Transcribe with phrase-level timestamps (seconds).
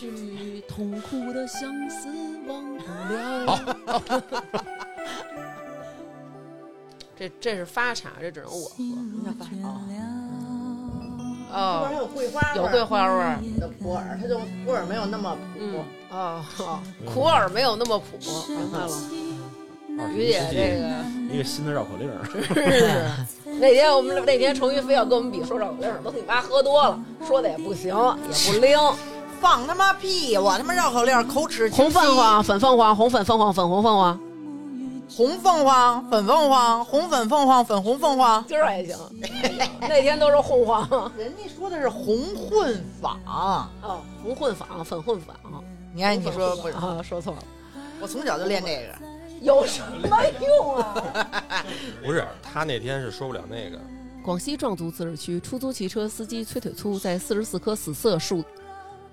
[0.00, 2.08] 去，痛苦的相思
[2.48, 3.76] 忘不了。
[7.18, 8.76] 这这是发茶，这只能我喝。
[9.22, 10.02] 那反哦，这边
[11.52, 13.38] 哦还，有桂花，有桂花味儿。
[13.58, 15.84] 的普洱，它就普洱没有那么嗯普。
[16.16, 18.04] 哦，哦苦洱没有那么苦，
[18.48, 18.88] 明白了。
[20.14, 22.24] 于姐这个一个新的绕口令儿，
[22.54, 23.04] 真是，
[23.60, 28.78] 那天我们那天程昱非要跟我们比说绕口令儿，都你妈喝多了，说的也不行，也不灵。
[29.40, 30.36] 放他妈屁！
[30.36, 34.20] 我他妈绕口令口齿清晰红凤凰，粉凤凰，红粉凤凰，粉红凤凰，
[35.08, 38.44] 红凤凰，粉凤凰，红粉凤凰，粉红凤凰。
[38.46, 38.96] 今儿还行。
[39.80, 45.34] 那天都是红黄，人家说的是红混纺，哦，红混纺，粉混纺。
[45.94, 46.74] 你看你说不是？
[46.74, 47.38] 啊，说错了，
[48.00, 48.94] 我从小就练这个。
[49.40, 50.18] 有什么
[50.58, 51.64] 用啊？
[52.04, 53.80] 不是他那天是说不了那个，
[54.22, 58.44] 广西壮族自治区出租汽车司机崔腿粗在四十四棵死色树，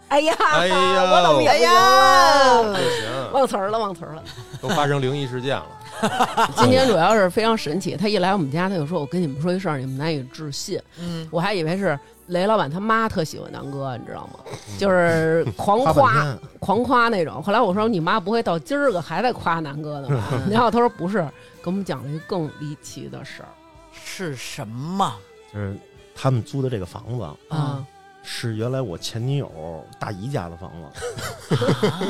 [0.09, 2.63] 哎呀，哎呀我怎么也哎不行呀？
[2.63, 4.23] 不行，忘词儿了，忘词儿了。
[4.61, 5.66] 都发生灵异事件了。
[6.58, 14.39] 今天主要是非常神奇，他一来我们家，他就说：“我跟你们说一事儿，你们难以置信。”嗯，我还以为是雷老板他妈特喜欢南哥，你知道吗？
[14.78, 17.41] 就是狂夸狂夸那种。
[17.41, 21.17] 后来我说：“你妈不会到今儿个还在夸南哥呢吧？” 然后他说：“不是，
[21.63, 23.50] 给我们讲了一个更离奇的事儿
[23.91, 25.11] 是什么？
[25.52, 25.75] 就是
[26.16, 27.83] 他们租的这个房子啊。
[28.30, 31.58] 是原来我前女友大姨家的房子，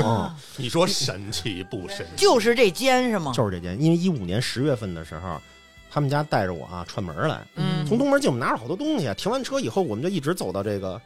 [0.03, 2.23] 嗯， 你说神奇不神奇？
[2.23, 3.31] 就是这间是吗？
[3.35, 3.79] 就是这间。
[3.79, 5.39] 因为一五年十月份的时候，
[5.91, 9.13] 他们家带着我啊串门来，嗯从东门进，我们拿着好多东西。
[9.15, 10.99] 停完车以后，我们就一直走到这个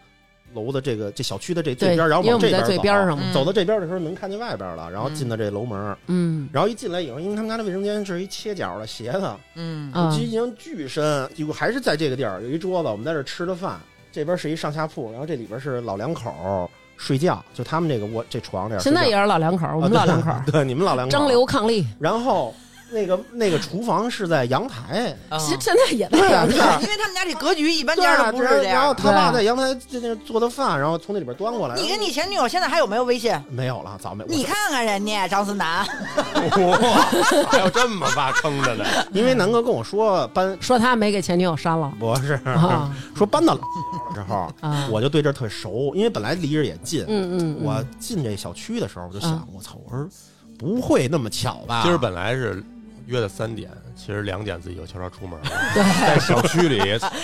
[0.54, 3.24] 楼的这个这小区的这对，最边，然后往这边走最边上嘛。
[3.26, 13.80] 嗯走到这边的时候能看见外边了，然后进到这楼门，嗯然后一进来以后，因为他们家的卫生间是一切角的斜的，嗯啊基经巨深，结果还是在这个地儿有一桌子，我们在这儿吃的饭，
[14.12, 18.78] 这边是一上下铺，然后这里边是老两口睡觉，就他们这个卧这床这。
[18.80, 22.54] 现在也是老两口，我们老两口啊，对 对，你们老两口张刘伉俪，然后
[22.92, 26.80] 那个那个厨房是在阳台，啊现现在也在阳台。
[26.82, 28.94] 因为他们家这格局一般家都不是这样然后。
[28.94, 31.76] 他爸在阳台在那做的饭，然后从那里边端过来。
[31.76, 33.34] 你跟你前女友现在还有没有微信？
[33.50, 34.24] 没有了，早没。
[34.28, 35.86] 你看看人家张思楠，
[36.36, 36.78] 哇，
[37.50, 38.86] 还有这么挖坑的呢？
[39.14, 44.88] 因为南哥跟我说搬 说他没给前女友删了不是啊说搬到之后，啊！
[44.92, 47.04] 我就对这儿特熟，因为本来离着也近。
[47.08, 50.08] 嗯嗯，嗯我进这小区的时候，我就想啊，我操，我说
[50.58, 51.82] 不会那么巧吧？
[51.84, 52.64] 今儿本来是
[53.06, 56.80] 约的三点，其实两点自己就悄悄出门了， 对在小区里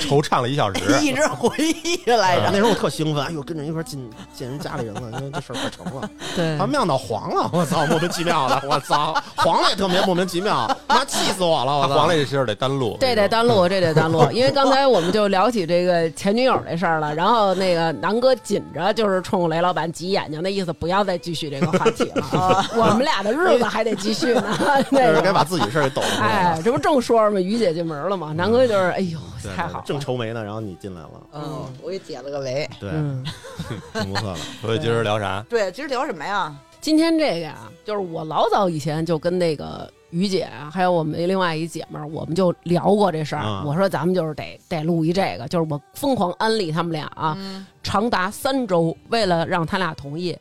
[0.07, 0.79] 惆怅了一小时。
[1.01, 2.49] 一直回忆来着。
[2.51, 6.09] 那时候我特兴奋，哎呦，跟着一块儿进见人家里人了，因为这事儿快成了。
[6.35, 11.99] 对他没想到黄了，我操，莫名其妙的，我操，黄了也特别莫名其妙，妈气死我了，我他操！
[11.99, 24.43] 黄了这事儿得单录，这得单录，这得单录，因为刚才我们就聊起这个前女友这事儿了，然后那个南哥紧着就是冲雷老板挤眼睛，那意思不要再继续这个话题了，我们俩的日子还得继续呢。
[24.59, 26.27] 这那是该把个，自己事儿给抖出来
[26.57, 27.39] 哎，这不正说着吗？
[27.39, 28.33] 于姐进门了吗？
[28.35, 32.69] 南哥就是，哎呦，对太好了，正愁眉呢，然后你进来了，嗯，我给解了个围。
[32.79, 33.23] 对，嗯，
[33.93, 34.39] 挺不错的。
[34.61, 35.45] 所以今儿聊啥？
[35.49, 36.55] 对，今儿聊什么呀？
[36.81, 43.41] 今天这个呀，就是我老早以前就跟那个于姐啊，还有我们另外一姐们儿，我们就聊过这事儿。
[43.41, 50.37] 啊我说咱们就是得得录一这个，就是我疯狂安利他们俩啊，嗯长达三周，为了让他俩同意。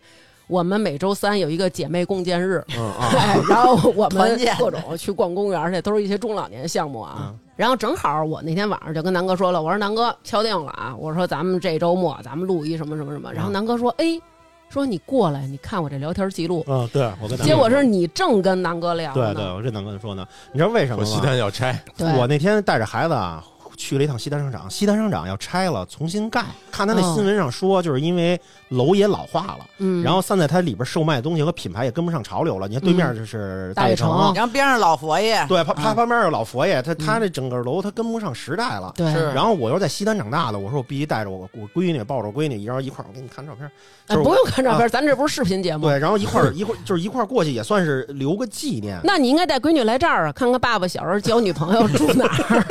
[0.49, 7.17] 我们每周三有一个姐妹共建日，嗯啊， 哎，然后我们各种去逛公园去，都是一些中老年项目啊。
[7.21, 13.33] 嗯然后正好我那天晚上就跟南哥说了，我说南哥敲定了啊，我说咱们这周末咱们录一什么什么什么。
[13.33, 14.21] 然后南哥说，哎，
[14.69, 16.63] 说你过来，你看我这聊天记录。
[16.69, 21.19] 嗯，对我跟南结果是你正跟南哥聊呢，对对，我跟南哥说呢，你知道为什么我西？
[21.23, 23.43] 单要拆，对我那天带着孩子啊。
[23.77, 26.45] 去了一趟西单商场，西单商场要拆了，重新盖。
[26.73, 28.39] 看他那哦新闻上说，就是因为
[28.71, 32.67] 楼也老化了，嗯，然后现在它里边售卖的东西和品牌也跟不上潮流了。
[32.67, 38.93] 你看对面就是大悦城然后边上老佛爷，对，他他嗯旁边有老佛爷，他他这整个楼他跟不上时代了。
[38.97, 43.71] 对，是然后我又在西单长大的，我说我必须带着我我闺女，抱着我闺女，然后一块儿我给你看照片，
[44.09, 45.87] 哎不用看照啊片，咱这不是视频节目。
[45.87, 49.01] 对，然后一块儿一块儿就是一块儿过去，也算是留个纪念。
[49.05, 52.65] 那你应该带闺女来这儿啊，看看爸爸小时候交女朋友住哪儿。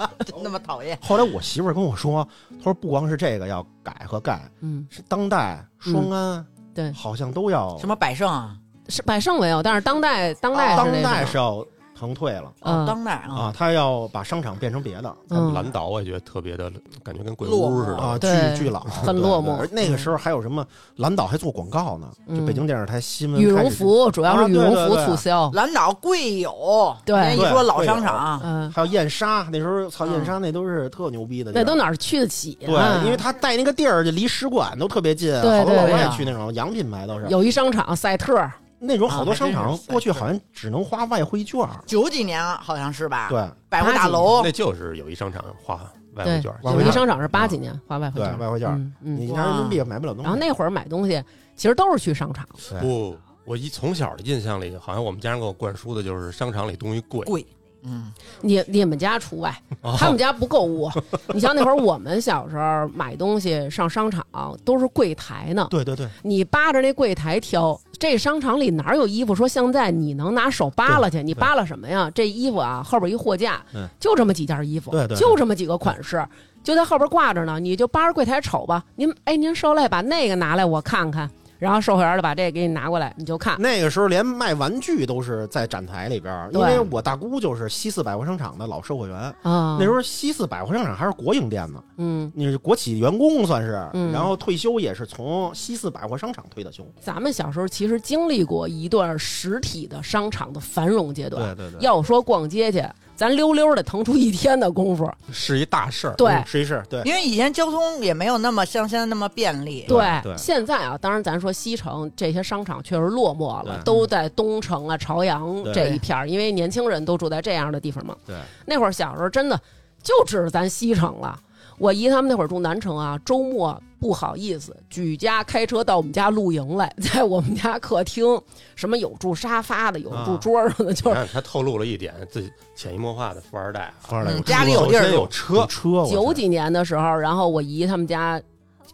[0.25, 0.97] 真 那么讨厌。
[1.01, 2.27] 后来我媳妇儿跟我说，
[2.57, 8.55] 她说不光是这个要改和盖，嗯，是当代、双安，对好像都要什么百盛啊？
[8.89, 11.65] 是百盛没有，但是当代当代是当代是要，
[12.01, 12.85] 恒退了哦嗯。
[12.85, 15.53] 当代啊，啊，他要把商场变成别的嗯。
[15.53, 16.71] 蓝岛我也觉得特别的
[17.03, 17.97] 感觉跟鬼屋似的。
[17.97, 20.65] 啊，巨对巨老，很落寞那个时候还有什么
[20.95, 22.07] 蓝岛还做广告呢？
[22.27, 35.93] 就嗯北京电视台新闻羽开始绒服主要是羽绒服啊对对对促销，蓝岛贵友，对人家一说老商场，嗯，还有燕莎，那时候操燕莎那都是特牛逼的地儿，那都哪儿去得起对啊？，因为他带那个地儿就离使馆都特别近，对好多老对。
[35.93, 37.27] 外去那种洋品牌都是。
[37.29, 38.49] 有一商场赛特，
[38.83, 45.75] 那种好多商场过去好像只能花外汇券，九几年好像是吧？，对百货大楼那就是有一商场花
[46.15, 48.93] 外汇券，，有一商场是八几年花外汇对券，外汇券。
[48.99, 50.23] 你拿人民币也买不了东西。
[50.23, 51.23] 然后那会儿买东西
[51.55, 57.21] 其实都是去商场，对不，我一从小的印象里，好像我们家人给我灌输的就是商场里东西贵。
[57.25, 57.45] 贵，
[57.83, 58.11] 嗯，
[58.41, 60.89] 你你们家除外，哦他们家不购物。
[61.33, 64.25] 你像那会儿我们小时候买东西上商场
[64.63, 67.79] 都是柜台呢，对对对，你扒着那柜台挑。
[67.99, 71.21] 这商场里哪有衣服说现在你能拿手扒拉去？
[71.21, 72.11] 你扒拉什么呀？
[72.15, 76.25] 这衣服啊，后边一货架嗯，就这么几件衣服对对，对就这么几个款式，
[76.63, 77.59] 就在后边挂着呢。
[77.59, 78.83] 你就扒着柜台瞅吧。
[78.95, 81.29] 您哎，您受累把那个拿来我看看。
[81.61, 83.55] 然后售货员就把这个给你拿过来，你就看。
[83.61, 89.15] 那个时候连卖玩具都是在展台里边，因为我大姑就是西四百货商场的老售货员。
[89.43, 96.83] 啊，那时候西四百货商场还是国营店呢，嗯，你是国企员工算是，嗯然后退休也是从西四百货商场退的休。
[96.99, 101.55] 咱们小时候其实经历过一段实体的商场的繁荣阶段。
[101.55, 102.83] 对对，要说逛街去，
[103.21, 105.07] 咱溜溜的腾出一天的功夫。
[105.31, 106.15] 是一大事儿。
[106.15, 118.15] 对嗯试一试，对因为以前交通也没有那么像现在那么便利，对对现在啊，当然咱说西城这些商场确实落寞了，都在东城啊、朝阳这一片儿，因为年轻人都住在这样的地方嘛。
[118.25, 118.35] 对，
[118.65, 119.55] 那会儿小时候真的
[120.01, 121.39] 就指着咱西城了。
[121.81, 128.39] 我姨他们那会儿住南城啊，周末不好意思举家开车到我们家露营来， 在我们家客厅，
[128.75, 130.37] 什么有住沙发的，有住啊。
[130.39, 138.39] 桌上的， 就是他透露了一点自己潜移默化的富二代啊，富二代嗯家里有地儿有车，车，九几年的时候，然后我姨他们家，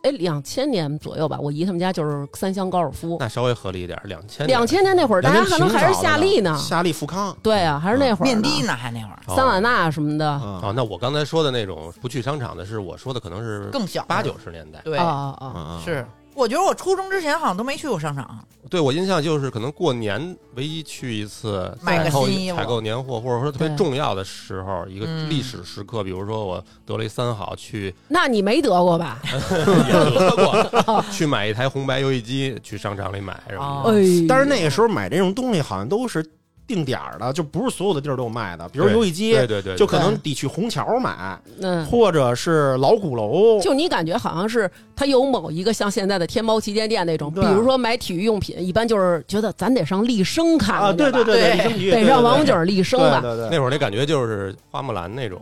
[0.03, 3.17] 哎，两千年左右吧，我姨他们家就是三厢高尔夫。
[3.19, 10.29] 那稍微合理一点，两千两千年那会儿，大家可能还是夏利呢，夏利富康对啊，还是那会儿面的呢，还那会儿桑瓦纳什么的。
[10.29, 14.79] 啊哦，那我刚才说的那种不去商场的是，我说的可能是更小八九十年代。
[14.83, 15.59] 对啊，啊啊！
[15.59, 16.05] 啊是。
[16.37, 29.19] 我觉得我初中之前好像都没去过商场，对我印象就是可能过年唯一去一次，买个采购新衣服采购年货，或者说特别对重要的时候，一个嗯历史时刻，比如说我得了一三好，去那你没得过吧？
[29.25, 33.89] 也得过， 去买一台红白游戏机，去商场里买什么的。
[33.89, 36.23] 哦哎，但是那个时候买这种东西好像都是
[36.67, 38.67] 定点儿的，就不是所有的地儿都有卖的。
[38.69, 43.59] 比如对游戏机，对对对，就可能得去虹桥买，嗯，或者是老鼓楼。
[43.61, 53.21] 就你感觉好像是它有某一个像现在的天猫旗舰店那种，比如说买体育用品，一般就是觉得咱得上立生看对对对对得上王府对井立生吧。
[53.21, 55.41] 对对对，那会儿那感觉就是花木兰那种，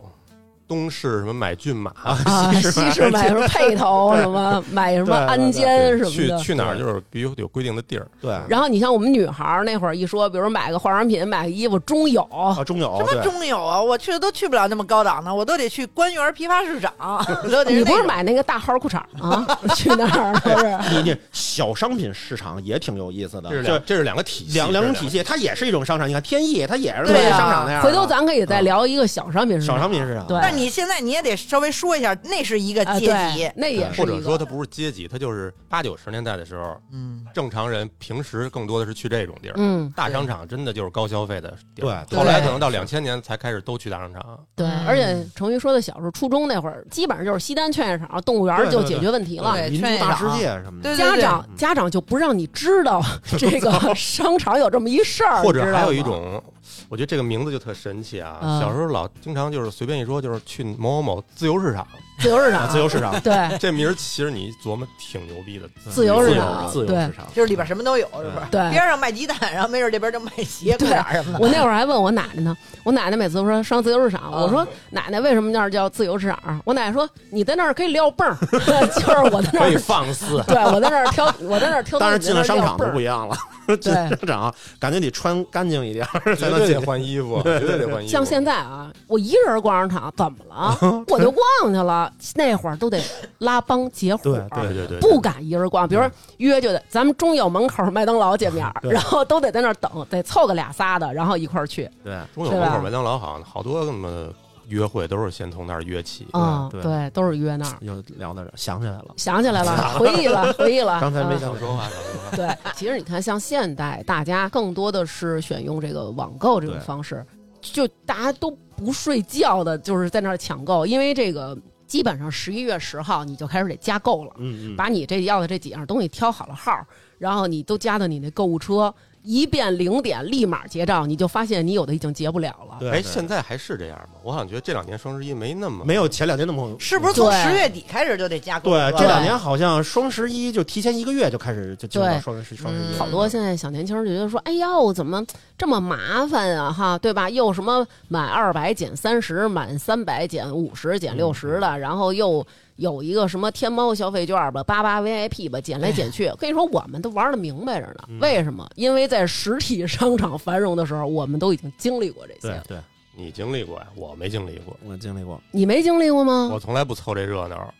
[0.68, 6.38] 东市什么买骏马，啊， 西市买什么配头什么，买什么鞍鞯什么去的。
[6.38, 8.06] 去去哪儿就是必须有规定的地儿。
[8.20, 12.22] 对然后你像我们女孩儿那会儿一说，比如买个化妆品、买个衣服，中友。
[12.30, 13.80] 啊，中友什么中友啊？
[13.80, 16.92] 我去的都去不了那么高档的，我都得去官园批发市场，
[17.68, 19.46] 你不是买那个大号裤衩儿啊？
[19.74, 20.78] 去那儿是不是？
[20.90, 26.08] 你你小商品市场也挺有意思的，就这是两这是两个体系，两两种体系，它也是一种商场。
[26.08, 27.82] 你看天意，它也是商场那样。
[27.82, 29.76] 回头咱可以再聊一个小商品市场。
[29.76, 33.12] 小商品市场，对，但你现在你也得稍微说一下，那是一个啊阶级
[33.44, 39.54] 对，那也是或者说它不是阶级，它就是八九十年代的时候，嗯，正常人平时更多的是去这种地儿。
[39.56, 42.04] 嗯，大商场真的就是高消费的地儿。
[42.08, 44.38] 对后来可能到两千年才开始都去大商场。
[44.54, 49.52] 对，嗯而且成瑜说的小时候，初中那会儿，基本上就是西单劝业场、动物园就解决问题了。
[49.52, 50.96] 对民族大世界什么的。
[50.96, 53.02] 对家长家长就不让你知道
[53.38, 56.42] 这个 商场有这么一事儿，或者还有一种，
[56.88, 58.38] 我觉得这个名字就特神奇啊！
[58.42, 61.86] 嗯小时候老经常就是随便一说，就是去某某某自由市场，
[62.18, 65.68] 自由市啊场，自由市场，对这名儿其实你琢磨挺牛逼的。
[65.90, 68.46] 自由市场对自由市场，就是里边什么都有，是不是？
[68.50, 71.38] 对边上卖鸡蛋，然后没准这边就卖鞋、裤衩什么的。
[71.44, 76.60] 我那会儿还问我奶奶呢，我奶奶每次都说上自由市场，啊我说奶奶为什么那儿叫自由市场？
[76.64, 82.00] 我奶奶说你在那儿可以撂蹦儿， 就是我在那可以儿，放肆， 对我在那儿挑，我在那儿挑东西。
[82.00, 83.36] 当然进了商场就就不一样了，
[83.82, 86.80] 商场感觉得穿干净一点儿才绝对得能进。
[86.86, 88.12] 换衣服，绝对得换衣服。
[88.12, 90.78] 像现在啊，我一人逛商场怎么了？
[91.08, 92.05] 我就逛去了。
[92.34, 93.00] 那会儿都得
[93.38, 95.88] 拉帮结伙，对对对对，不敢一人逛。
[95.88, 101.90] 比如说约就得咱们中友门口麦当劳见面然后都得在那儿等，得凑个俩仨的，然后一块儿去。
[102.02, 104.28] 对，中友门口麦当劳好像好多那么
[104.68, 106.26] 约会都是先从那儿约起。
[106.32, 107.76] 嗯，对对，都是约那儿。
[107.80, 110.98] 又聊到这儿，想起来了，想起来了， 回忆了，回忆了。
[111.00, 112.36] 刚才没嗯想说话，少说话。
[112.36, 117.24] 对，其实你看，像现代，大家更多的是选用这个网购这种方式。
[117.62, 121.56] 就大家都不睡觉的，就是在那儿抢购，因为这个
[121.86, 126.84] 基本上十一月十号你就开始得加购了，嗯嗯，把你这要的这几样东西挑好了号，
[127.18, 132.76] 然后你都加到你那购物车，一遍零点立马结账，你就发现你有的已经结不了了。
[132.76, 134.15] 哎，对对现在还是这样吗？
[134.26, 138.70] 我好像觉得这两年双十一没那么没有前两年那么是不是从十月底开始就得加购？
[138.70, 145.24] 对，这两年好像双十一就提前一个月就开始就进入到对双十双十一好多现在小年轻儿就觉得说：“哎呦，怎么
[145.56, 146.72] 这么麻烦啊？
[146.72, 147.30] 哈，对吧？
[147.30, 156.32] 又什么满二百减三十，满三百减五十，减六十的，然后又有一个什么天猫消费券吧，八八 VIP 吧，减来减去。
[156.36, 158.18] 跟你说，我们都玩的明白着呢。
[158.20, 158.68] 为什么？
[158.74, 162.48] 因为在实体商场繁荣的时候，我们都已经经历过这些。
[162.66, 162.78] 对对，
[163.16, 166.50] 你经历过呀，我没经历过，我经历过，你没经历过吗？
[166.52, 167.72] 我从来不凑这热闹。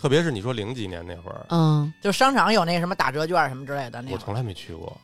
[0.00, 4.12] 特别是你说零几年那会儿，嗯，就商场有那什么打折券什么之类的那种。
[4.12, 4.96] 我从来没去过。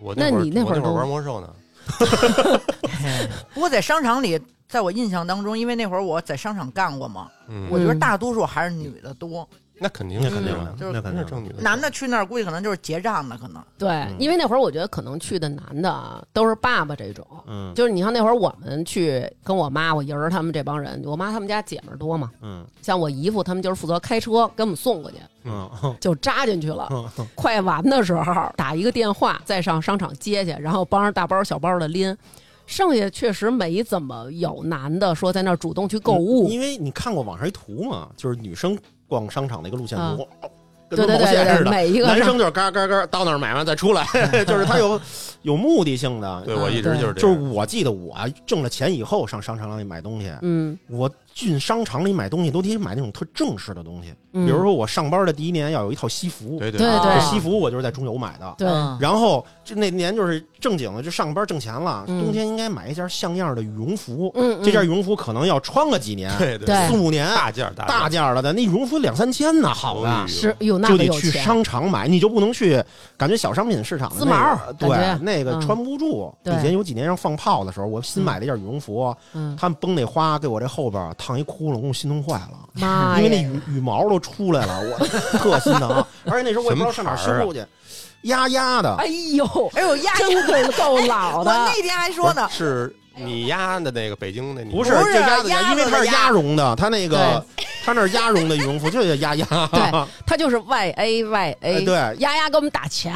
[0.00, 1.54] 我那会儿你那会儿那会儿玩魔兽呢，
[3.52, 9.46] 不过在商场里，在我印象当中，因为那会儿我在商场干过嘛，嗯，我觉得大多数还是女的多，
[9.80, 11.62] 那肯定那肯定的是啊，就是那肯定正女的。
[11.62, 17.26] 男的去那儿估计可能就是结账的，可能对，嗯因为那会儿我觉得可能去的男的啊，都是爸爸这种。
[17.46, 25.68] 嗯就是你像那会儿我们去跟我妈、我姨儿他们这帮人，我妈他们家姐们儿多嘛，嗯像我姨夫他们就是负责开车给我们送过去，嗯
[26.00, 26.88] 就扎进去了。
[26.90, 32.16] 嗯快完的时候打一个电话，再上商场接去，然后帮着大包小包的拎。
[32.66, 40.50] 剩下确实没怎么有男的说在那儿主动去购物，因为你看过网上一图嘛，就是女生逛商场那个路线图，哦
[40.90, 41.70] 跟对对根毛线似的。
[41.70, 44.06] 每一个男生就是嘎嘎嘎到那儿买完再出来，
[44.46, 44.98] 就是他有
[45.42, 46.42] 有目的性的。
[46.46, 47.14] 对我一直就是这样。
[47.14, 57.14] 就是我记得我挣了钱以后上商场里买东西，嗯我进商场里买东西都得买那种特正式的东西，嗯，比如说我上班的第一年要有一套西服，对对啊对。
[57.14, 58.54] 这西服我就是在中邮买的。
[58.58, 58.98] 对，嗯。
[59.00, 62.20] 然后就那年就是正经的，就上班挣钱了，嗯。
[62.24, 64.32] 冬天应该买一件像样的羽绒服。
[64.34, 70.24] 嗯，这件嗯羽绒服可能要穿个几年，对对四五年，大件儿大大件了的，那羽绒服两三千呢，好的哦。
[70.26, 72.82] 是有那就得去商场买，你就不能去，
[73.16, 75.60] 感觉小商品市场的那个毛对那个嗯。
[75.60, 76.34] 穿不住。
[76.42, 76.52] 对。
[76.52, 82.58] 以前有几年让放炮的时候，我新买了一件羽绒服，嗯，他们崩那花给我这后边烫一窟窿，给我心疼坏了。
[82.72, 85.06] 妈 因为那呀羽羽毛都出来了，我
[85.38, 86.04] 特心疼。
[86.24, 87.66] 而且那时候我也不知道上哪儿什么牌儿啊收去，
[88.22, 92.94] 丫丫的，哎呦，哎呦压，真够够老我的，那天还说呢，是
[93.24, 97.44] 你压的那个北京的，你不是就鸭子鸭因为它是鸭鸭绒的，它那个
[97.84, 99.46] 它那是鸭绒的羽绒服，就叫鸭鸭。
[99.72, 103.14] 对它就是 Y A Y 哎 A，对丫丫给我们打钱。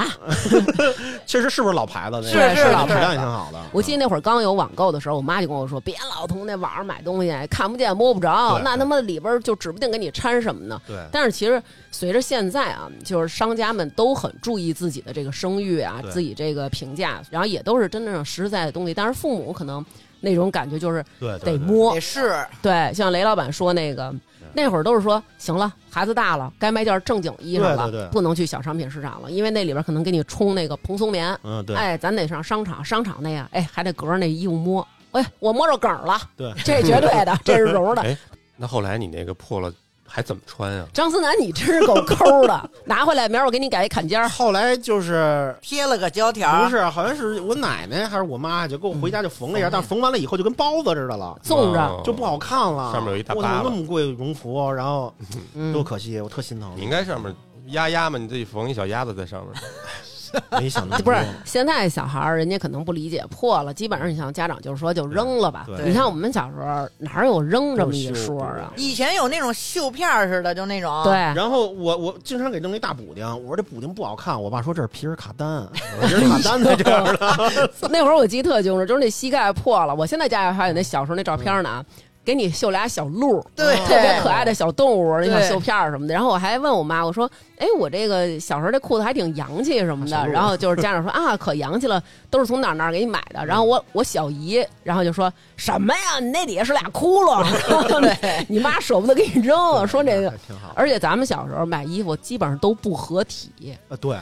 [1.26, 2.22] 确实是不是老牌子？
[2.22, 3.60] 是是老质量也挺好的。
[3.72, 18.94] 我记得那会儿刚有网购的时候，我妈就跟我说：“别老从那网上买东西，看不见摸不着，那他妈里边就指不定给你掺什么呢。”对，但是其实随着现在啊，就是商家们都很注意自己的这个声誉啊，自己这个评价，然后也都是真正实在的东西。
[18.94, 19.84] 但是父母可能
[20.22, 21.92] 那种感觉就是对得摸。
[21.94, 24.14] 也，是对，像雷老板说那个，
[24.54, 28.08] 那会儿都是说，行了，孩子大了，该买件正经衣裳了，对对对。
[28.10, 31.76] 不能去小商品市场了，因为那里边可能给你充那个蓬松棉，嗯对。
[31.76, 38.02] 哎，咱得上商场，商场那样，哎，还得隔着那衣服摸，哎，我摸着梗了，对，这绝对的， 这是绒的。
[38.02, 38.16] 哎，
[38.56, 39.72] 那后来你那个破了
[40.14, 40.86] 还怎么穿啊？
[40.92, 44.28] 张思楠，你真是够抠的， 拿回来明儿我给你改一坎肩儿。
[44.28, 51.38] 后来就是贴了个胶条，不是，好像是我奶奶还是我妈就给我回家就缝了一下，但是缝完了以后就跟包子似的了。
[51.42, 55.14] 纵着哦就不好看了，上面有一大我怎么疤疤那么贵羽绒服，然后
[55.54, 56.70] 嗯 多可惜，我特心疼。
[56.76, 57.34] 你应该上面
[57.68, 59.54] 鸭鸭嘛，你自己缝一小鸭子在上面。
[60.58, 65.66] 没想到不是现在小孩儿，人家可能不理解破了，基本上你像家长就是说就扔了吧。
[65.84, 68.72] 你像我们小时候哪有扔这么一说啊？
[68.76, 75.66] 以前有那种绣片儿似的，就那种，对，然后我我经常给弄一大补丁，我说这补丁不好看，我爸说这是皮尔卡丹，
[76.06, 77.68] 皮尔卡丹在这儿呢。
[77.90, 81.84] 那会儿我记得特清楚，就是那膝盖破了，我现在家里还有那小时候那照片呢。
[82.24, 86.14] 给你绣俩小鹿，对特别可爱的小动物，那小绣片什么的。
[86.14, 96.20] 然后我还问我妈，我说：“哎，我这个小时候这裤子还挺洋气什么的。”然后就是家长说：“啊，可洋气了，都是从哪儿哪儿给你买的。”然后我我小姨，然后就说什么呀？
[96.20, 97.44] 你那底下是俩窟窿，
[98.00, 100.32] 对，你妈舍不得给你扔，说这个。
[100.46, 100.72] 挺好。
[100.76, 104.16] 而且咱们小时候买衣服基本上都不合体，呃，对，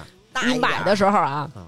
[0.47, 1.63] 你买的时候啊嗯，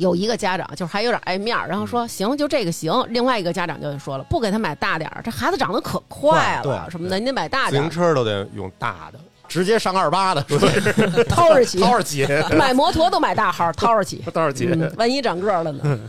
[0.00, 10.42] 有一个家长就是还有点爱面儿，然后说行就这个行，另外一个家长就说了不给他买大点儿，这孩子长得可快了什么的，你得买大点儿，自行车都得用大的，直接上二八的，
[11.28, 12.26] 掏着起，掏着起，
[12.56, 14.66] 买摩托都买大号，掏着起， 掏着起。
[14.72, 16.00] 嗯，万一长个儿了呢？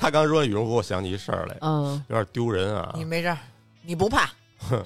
[0.00, 2.90] 他刚说羽绒服，我想起一事儿来，嗯有点丢人啊。
[2.96, 3.36] 你没事，
[3.82, 4.30] 你不怕？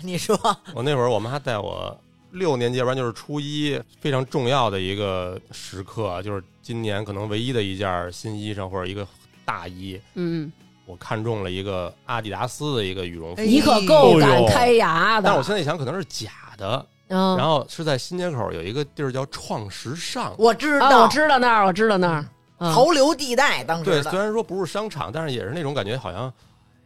[0.02, 0.36] 你说
[0.74, 1.96] 我那会儿我妈带我
[2.34, 9.06] 六年级，要不然就是初一，非常重要的一个时刻，就是今年可能唯一的一件新衣裳或者一个
[9.44, 10.52] 大衣，嗯
[10.86, 15.22] 我看中了一个阿迪达斯的一个羽绒服，哎你可够敢开牙的。
[15.28, 20.34] 但我现在一想可能是假的，嗯，然后是在新街口有一个地儿叫创时尚。
[20.36, 22.20] 我知啊，道，我知道那儿，我知道那儿。
[22.20, 22.30] 嗯
[22.72, 26.32] 潮流地带当，时对，虽然说不是商场，但是也是那种感觉好像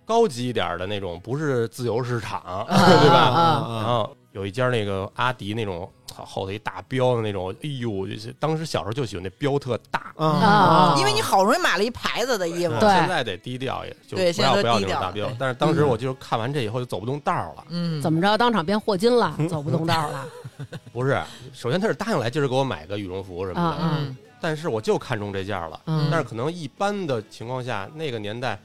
[0.04, 3.18] 高级一点的那种，不是自由市场， 对吧？
[3.18, 10.12] 啊然后有一家那个阿迪那种后头一大标的那种，哎呦，就是当时小时候就喜欢那标特大。
[10.16, 15.28] 啊啊因为你好容易买了一牌子的衣服，对现在得低调，也就对不要不要那种大标。
[15.38, 17.64] 但是当时我就看完这以后就走不动道儿了。
[17.70, 20.26] 嗯，怎么着，当场变霍金了，走不动道了。
[20.92, 21.20] 不是，
[21.52, 25.80] 首先他是答应来今儿给我买个羽绒服什么的，但是我就看中这件了。
[25.86, 28.56] 嗯但是可能一般的情况下，那个年代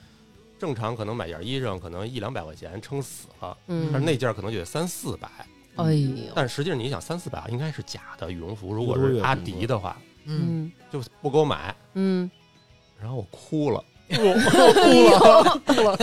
[0.58, 5.30] 正常可能买件衣裳可能一两百块钱撑死了，嗯但是那件可能就得三四百。
[5.76, 12.30] 哎呦，但实际上你想，三四百应该是假的羽绒服，如果是阿迪的话，嗯，嗯就不给我买，嗯，
[13.00, 13.84] 然后我哭了。
[14.14, 15.98] 我哭了，哭了，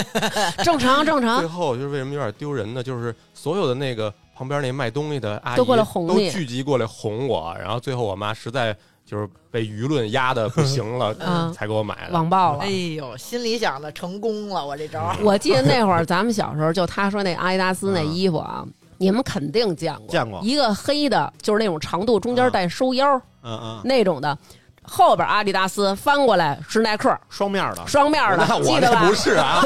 [0.65, 2.83] 正常正常最，后就是为什么有点丢人呢？
[2.83, 12.13] 就是所有的那个旁边那卖东西的阿姨都过来哄都聚集过来哄我，然后最后我妈实在就是被舆论压的不行了， 嗯才给我买的。
[12.15, 12.71] 网暴了哎。
[12.71, 18.67] 呦，心里想的成功了，我这招，我记得那会儿咱们小时候，就他说那阿迪达斯那衣服啊，
[19.01, 24.37] 你们肯定见过，见过一个黑的，就是那种长度中间带收腰嗯嗯，那种的，
[24.83, 29.15] 后边阿迪达斯翻过来是耐克，双面的，双面的那，记得不？
[29.15, 29.65] 是 啊，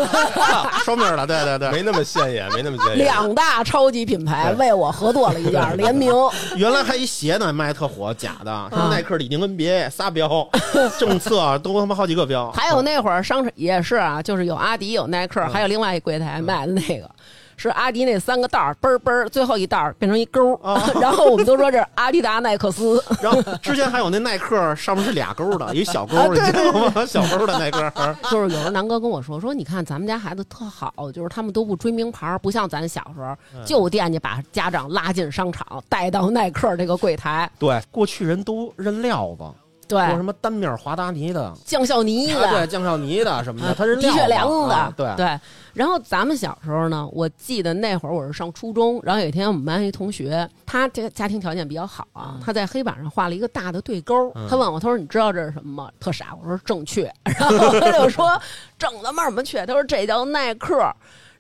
[0.84, 1.72] 双面的，对对对。
[1.72, 2.98] 没那么现眼，没那么现眼。
[2.98, 6.12] 两大超级品牌为我合作了一件联名，
[6.54, 10.48] 原来还一鞋呢，卖特火，假的，什么啊耐克、李宁、NBA 仨标，
[10.96, 12.48] 政策都他妈好几个标。
[12.54, 17.10] 还有那会儿商场也是啊，就是有阿迪有耐克，还有另外一柜台卖的那个。
[17.56, 27.06] 是阿迪那三个袋儿，嘣儿嘣儿，最后一袋儿变成一勾儿， 然后我们都说这是阿迪达耐克斯， 然后之前还有那耐克上面是俩勾的，一小勾啊，你对知道吗？
[27.06, 27.92] 小钩的耐克，
[28.30, 39.44] 就是有时候南哥跟我说说，你看咱们家孩子特好，就是他们都不追名牌，不像咱小时候就惦记把家长拉进商场，带到耐克这个柜台，对，过去人都认料子，
[39.86, 45.38] 对，说什么单面华达尼的，酱效呢啊对，的，降效尼的什么的，啊它是的确良的，啊对对。
[45.72, 55.90] 然后咱们小时候呢，我记得那会儿我是上初中，然后有一天我们班一同学，他这家庭条件比较好啊，他在黑板上画了一个大的对勾，他问我，他说你知道这是什么吗？
[55.98, 58.40] 特傻，我说正确， 然后他就说
[58.78, 59.66] 正他妈什么确？
[59.66, 60.76] 他说这叫耐克。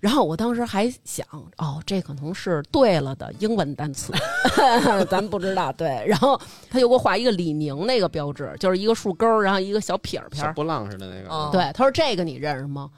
[0.04, 4.12] 然后我当时还想，哦，这可能是对了的英文单词，
[5.08, 5.72] 咱不知道。
[5.72, 6.38] 对，然后
[6.68, 10.48] 他就给我画一个李宁那个标志，就是一个竖钩，然后一个小撇儿撇儿。
[10.48, 11.34] 小波浪似的那个。
[11.34, 12.90] 嗯对，他说这个你认识吗？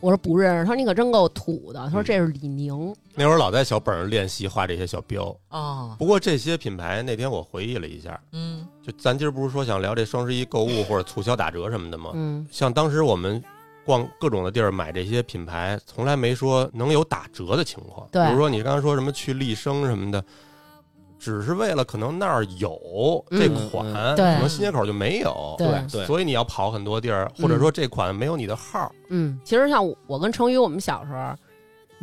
[0.00, 0.64] 我说不认识。
[0.64, 1.80] 他说你可真够土的。
[1.84, 2.94] 他说这是李宁。
[3.14, 5.36] 那会儿老在小本上练习画这些小标。
[5.50, 12.12] 哦，不过这些品牌那天我回忆了一下，嗯就咱今儿不是说想聊这双十一购物或者促销打折什么的吗？
[12.14, 13.44] 嗯像当时我们
[13.84, 18.08] 逛各种的地儿买这些品牌，从来没说能有打折的情况。
[18.10, 20.24] 对比如说你刚刚说什么去丽生什么的，
[21.18, 25.54] 只是为了可能那儿有这款，嗯可能新街口就没有。
[25.58, 28.90] 对对，所以你要跑很多地儿，或者说这款没有你的号。
[29.10, 31.34] 嗯，其实像我跟成宇，我们小时候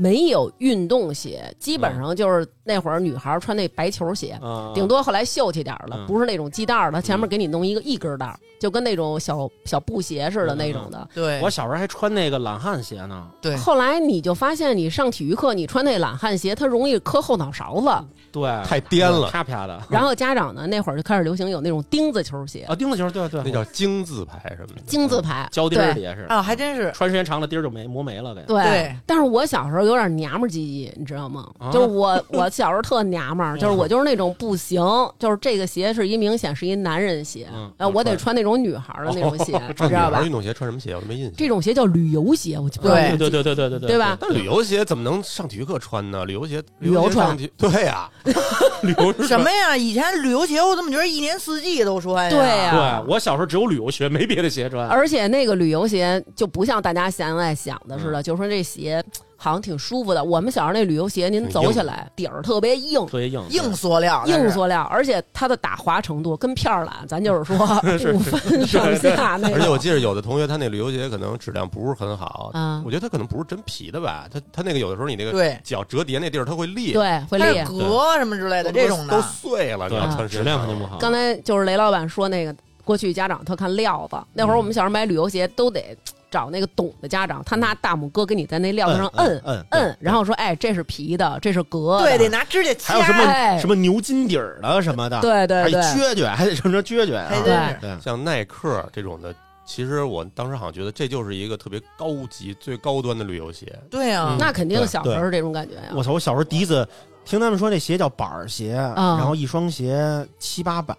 [0.02, 4.32] 没有运动鞋，基本上就是那会儿女孩穿那白球鞋。
[4.42, 11.08] 啊顶多后来秀气点儿了，嗯不是那种系带儿的，前面给你弄一个一根带儿，就跟那种小小布鞋似的那种的。
[11.14, 13.28] 对我小时候还穿那个懒汉鞋呢。
[13.40, 17.88] 对，后来你就发现，你上体育课，你穿那懒汉鞋，它容易磕后脑勺子。
[18.32, 19.82] 对，太颠了啪啪的。
[19.90, 28.42] 然后家长呢，那会儿就开始流行有那种钉子球鞋，啊，钉子球，对对，那叫金字牌什么的，金字牌胶钉儿对也是，啊，还真是，穿时间长了钉儿就没磨没了给。
[28.44, 31.48] 对对但是我小时候有点娘们唧唧，你知道吗？
[31.60, 34.82] 啊就是我我小时候特娘们儿，就是我就是那种不行，
[35.20, 40.32] 就是这个鞋是一明显是一男人鞋，嗯呃，我得穿那种女孩的那种鞋，你知道吧运？
[40.32, 41.34] 动鞋穿什么鞋我都没印象。
[41.36, 44.18] 这种鞋叫旅游鞋，我就不知道对对对对对对对对吧？
[44.20, 46.26] 但旅游鞋怎么能上体育课穿呢？
[46.26, 48.10] 旅游鞋，旅游穿对呀、
[48.84, 49.76] 旅游什么呀？
[49.76, 52.30] 以前旅游鞋我怎么觉得一年四季都穿呀？
[52.30, 54.88] 对呀对我小时候只有旅游鞋，没别的鞋穿。
[54.88, 59.04] 而且那个旅游鞋就不像大家现在想的似嗯的，就说这鞋
[59.42, 60.24] 好像挺舒服的。
[60.24, 67.58] 我们小时候那旅游鞋，您走起来底儿特别硬，特别硬，硬塑料，硬塑料，而且它的打滑程度跟片儿懒，咱就是说
[68.14, 69.56] 不分上下那 种。
[69.56, 72.84] 而且我记得有的同学他那旅游鞋可能质量不是很好，嗯。
[72.86, 75.60] 我觉得他可能不是真皮的吧，他他那个有的时候你那个对。
[75.64, 77.66] 脚折叠那地儿它会裂，对会裂。
[77.66, 79.16] 革什么之类的这种的。
[79.16, 80.98] 都，碎了，你要穿质量肯定不好。
[81.00, 85.98] 刚才就是雷老板说那个，过去家长特看料子，那会儿我们小时候买旅游鞋都得
[86.32, 92.94] 找那个懂的家长，他拿大拇哥给你在那料子上摁摁摁，然后说，哎，这是皮的，这是革的，对，得拿指甲掐。
[92.94, 97.30] 还有什哎么什么牛筋底儿的什么的，对对对还得撅撅，还得成成撅撅啊。
[97.44, 103.78] 对对，像耐克这种的其实我当时好像觉得这就是一个特别高级、最高端的旅游鞋。
[103.90, 105.92] 对啊，那肯定小时候是这种感觉呀。
[105.94, 106.14] 我操！
[106.14, 106.88] 我小时候第一次
[107.24, 110.96] 听他们说那鞋叫板儿鞋，嗯然后一双鞋七八百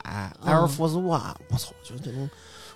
[0.47, 1.71] ，Air Force One，我操！
[1.71, 2.31] 我觉得这种，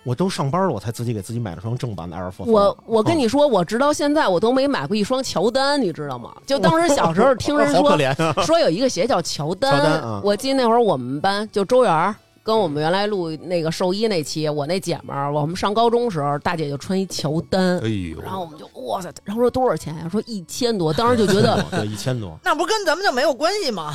[0.06, 2.48] 我都上班了，我才自己给自己买了双正版的 Air Force。
[2.48, 6.30] 我我跟嗯你说，我直到现在我都没买过一双乔丹，你知道吗？
[6.46, 8.44] 就当时小时候听人说！
[8.44, 12.14] 说有一个鞋叫乔丹，我记得那会儿我们班就周媛儿
[12.46, 20.08] 跟我们原来录那个兽医那期，我那姐们儿，我们上高中时候，大姐就穿一乔丹哎，呦，然后我们就哇塞，然后说多少钱呀？
[20.08, 23.92] 说一千多， 当时就觉得 对一千多，那不跟咱们就没有关系吗？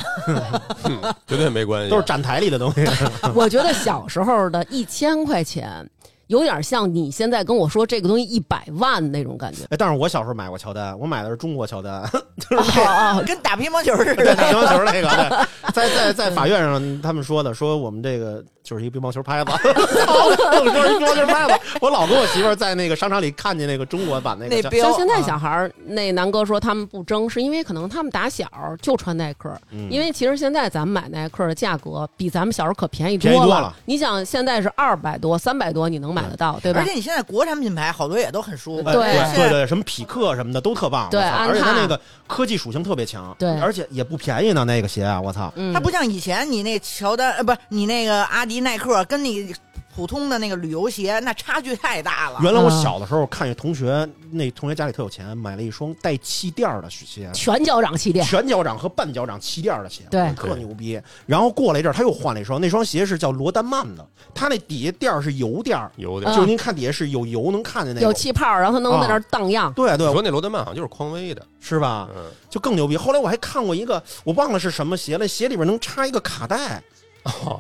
[1.26, 2.86] 绝对没关系，都是展台里的东西。
[3.34, 5.90] 我觉得小时候的一千块钱，
[6.32, 9.64] 有点像你现在跟我说这个东西一百万那种感觉。
[9.66, 12.02] 哎，但是我小时候买过乔丹，我买的是中国乔丹，
[12.50, 14.34] 哦哦，跟打乒乓球似，的。
[14.34, 28.48] 打乒乓球那个，对在在在法院上他们说的，说我们这个就是一个乒乓球拍子，我说一乒乓球拍子，我老跟我媳妇儿在那个商场里看见那个中国版那个那标像现在啊小孩儿，那南哥说他们不争，是因为可能他们打小
[28.82, 33.76] 就穿耐克，嗯因为其实现在咱们买耐克的价格比咱们小时候可便宜便宜多了。
[33.86, 36.94] 你想现在是二百多、三百多，你能买得到，对吧而且？
[36.94, 38.90] 你现在国产品牌好多也都很舒服。
[38.90, 49.56] 哎对对对对，什么匹克什么的都特棒，对而且它那个科技属性特别强，对而且也不便宜呢，那个鞋啊，我操，嗯它，不像以前你那乔丹，呃，不是你那个阿迪耐克，跟你
[49.96, 52.40] 普通的那个旅游鞋那差距太大了。
[52.42, 61.02] 原来我啊小的时候看见同学，那同学家里特有钱，买了一双带气垫的鞋，全脚掌气垫，全脚掌和半脚掌气垫的鞋，对特牛逼。
[61.26, 66.30] 然后过了一阵，他又换了一双，那双鞋是叫罗丹曼的，它那底下垫儿是油垫儿，有点。
[66.30, 68.08] 嗯就是您看底下是有油能看见那个。
[68.08, 69.72] 有气泡，然后它能在那儿荡漾。
[69.74, 72.08] 对对你，说那罗丹曼好像就是匡威的，是吧？
[72.16, 72.96] 嗯，就更牛逼。
[72.96, 76.82] 后来我还看过一个，我忘了是什么鞋了，鞋里边能插一个卡带，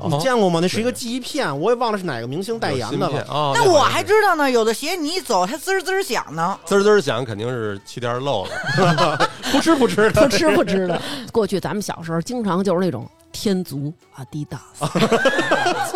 [0.09, 0.59] 你见过吗？
[0.61, 3.21] 那是一个记忆片，我也忘了是哪个明星代言的了。
[3.23, 3.51] 啊。
[3.53, 6.57] 那我还知道呢，有的鞋你一走它滋儿滋儿响呢。
[6.65, 9.29] 滋儿滋儿响，肯定是气垫漏了。
[9.51, 10.99] 不吃不吃的不，吃不吃的。
[11.31, 14.85] 过去咱们小时候经常就是那种天足、阿迪达斯，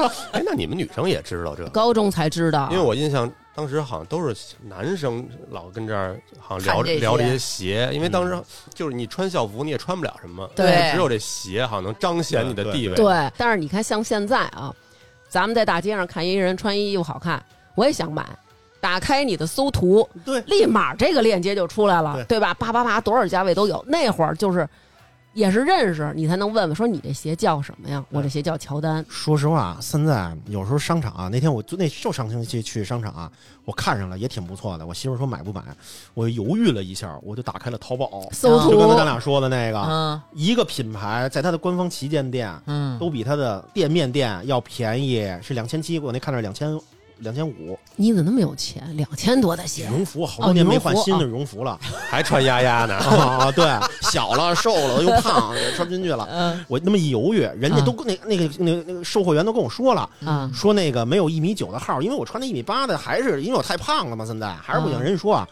[0.31, 1.69] 哎，那你们女生也知道这个？
[1.69, 2.67] 高中才知道。
[2.71, 8.37] 因为我印象当时好像都是男生老跟这儿好像聊聊这些鞋，因为当时
[8.73, 12.95] 就是你穿校服你也穿不了什么，对只有这鞋好像能彰显你的地位。
[12.95, 14.73] 对，但是你看，像现在啊，
[15.29, 17.41] 咱们在大街上看一人穿衣服好看，
[17.75, 18.25] 我也想买。
[18.81, 22.53] 打开你的搜图，对立马这个链接就出来了，对对吧？
[22.53, 23.83] 叭叭叭，多少价位都有。
[23.87, 24.69] 那会儿就是
[25.35, 28.03] 也是认识你才能问问说你这鞋叫什么呀？
[28.09, 29.05] 我这鞋叫乔丹。
[29.09, 33.29] 说实话，现在有时候商场啊，那天我就那就上星期去商场啊，
[33.65, 34.87] 我看上了也挺不错的。
[34.87, 35.61] 我媳妇说买不买，
[36.13, 46.79] 我犹豫了一下，我就打开了淘宝，搜图就刚才咱俩说的那个，嗯一个品牌在它的官方旗舰店嗯，都比它的店面店要便宜，是两千七，我那看着两千
[47.19, 47.77] 两千五。
[47.95, 48.83] 你怎么那么有钱？
[48.97, 52.95] 两千多的鞋羽，绒服好多年没换哦羽绒服新的羽绒服了 还穿丫丫呢。
[52.99, 53.51] 啊！
[53.51, 53.65] 对，
[54.01, 56.27] 小了瘦了又胖， 穿不进去了。
[56.31, 64.99] 嗯我那么一犹豫，人家都跟那那个那个那个售货员都跟我说了，啊，说那个没有一米九的号，因为我穿的一米八的，还是因为我太胖了嘛，现在还是不行。
[64.99, 65.47] 嗯人家说啊，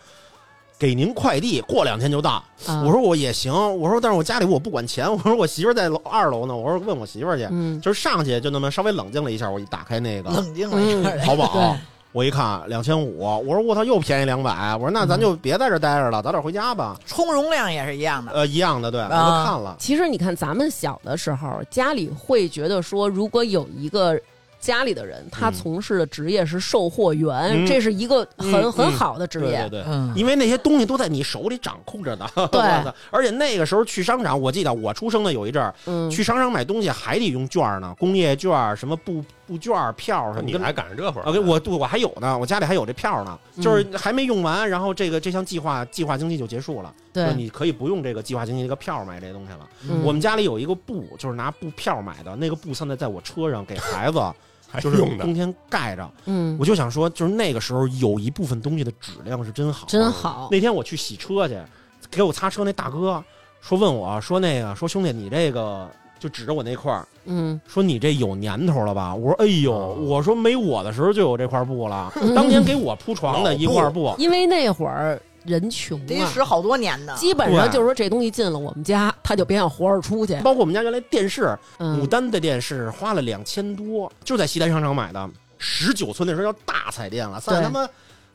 [0.83, 2.43] 给您快递过两天就到。
[2.67, 11.15] 啊我说我也行，我说但是我家里我不管钱， 我说我媳妇在楼二楼呢，我说问我媳妇去，嗯就是上去就那么稍微冷静了一下，我一打开那个冷静了一下。
[11.25, 11.73] 淘宝。
[12.11, 16.95] 我一看两千五，我说我操，又便宜两百，我说那咱就别在这待着了，早点回家吧。
[17.07, 18.31] 充容量也是一样的。
[18.33, 19.75] 呃，一样的，对，我都啊看了。
[19.79, 24.15] 其实你看，咱们小的时候，家里会觉得说，如果有一个
[24.63, 25.53] 家里的人，他嗯。
[25.53, 27.67] 从事的职业是售货员，嗯。
[27.67, 28.71] 这是一个很、嗯。
[28.71, 29.67] 很好的职对业。
[29.69, 32.25] 对对，嗯，因为那些东西都在你手里掌控着呢。
[32.49, 32.61] 对。
[33.11, 40.49] 而且那个时候去商场，我记得我出生的有一阵儿，嗯，去商场买东西还得用券儿呢，工业券儿、什么布布券、票儿什么。
[40.49, 41.29] 你还赶上这会儿？
[41.41, 43.61] 我我还有呢，我家里还有这票呢，嗯。
[43.61, 49.69] 就是还没用完，然后这个这项计划计划经济就结束了，就是对，你可以不用这个计划经济这个票买这些东西了。
[49.89, 50.01] 嗯。
[50.03, 54.33] 我们家里有一个布，就是拿布票买的，那个布现在在我车上给孩子，还
[54.79, 56.09] 就是用的冬天盖着。
[56.25, 60.47] 嗯我就想说，就是那个时候有一部分东西的质量是真好，真好。
[60.51, 61.57] 那天我去洗车去，
[62.09, 63.23] 给我擦车那大哥
[63.61, 69.15] 说问我说那个说兄弟你这个就指着我那块儿嗯，说你这有年头了吧？
[69.15, 74.13] 我说哎呦，哦我说没我的时候就有这块布了，当年给我铺床的一块布。
[74.17, 77.13] 因为那会儿人穷啊，得使好多年呢。
[77.17, 80.35] 基本上就是说这东西进了我们家，他就别想活着出去。
[80.41, 87.87] 包括我们家原来电视，牡嗯，丹的电视花了两千多，就在西单商场买的，十九寸那时候叫大彩电了，现在他妈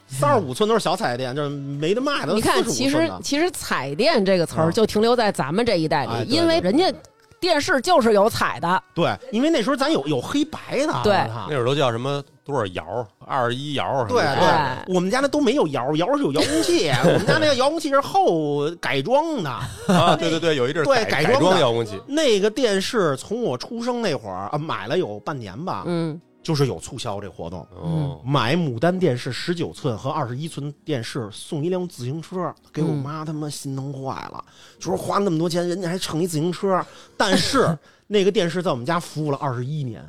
[0.08, 2.32] 三十五寸都是小彩电，就是没得卖的。
[2.32, 6.92] 你看，其实其实彩电这个词儿嗯就停留在咱们这一代里，哎因为人家
[7.38, 8.82] 电视就是有彩的。
[8.94, 11.12] 对，因为那时候咱有有黑白的，对。
[11.48, 19.50] 那会儿都叫什么多少摇，二十一窑什么对对，我们家那都没有摇，摇是有遥控器， 我们家那个遥控器是后改装的。
[19.50, 21.61] 啊，对对对，有一阵儿对改改装的。
[21.61, 26.18] 遥控器，那个电视从我出生那会儿啊，买了有半年吧，嗯。
[26.40, 27.66] 就是有促销这活动。
[27.84, 34.42] 嗯，买牡丹电视十九寸和二十一寸电视送一辆自行车，给我嗯妈他妈心疼坏了，
[34.78, 36.82] 就说花那么多钱，人家还蹭一自行车。
[37.18, 40.02] 但是 那个电视在我们家服务了二十一年，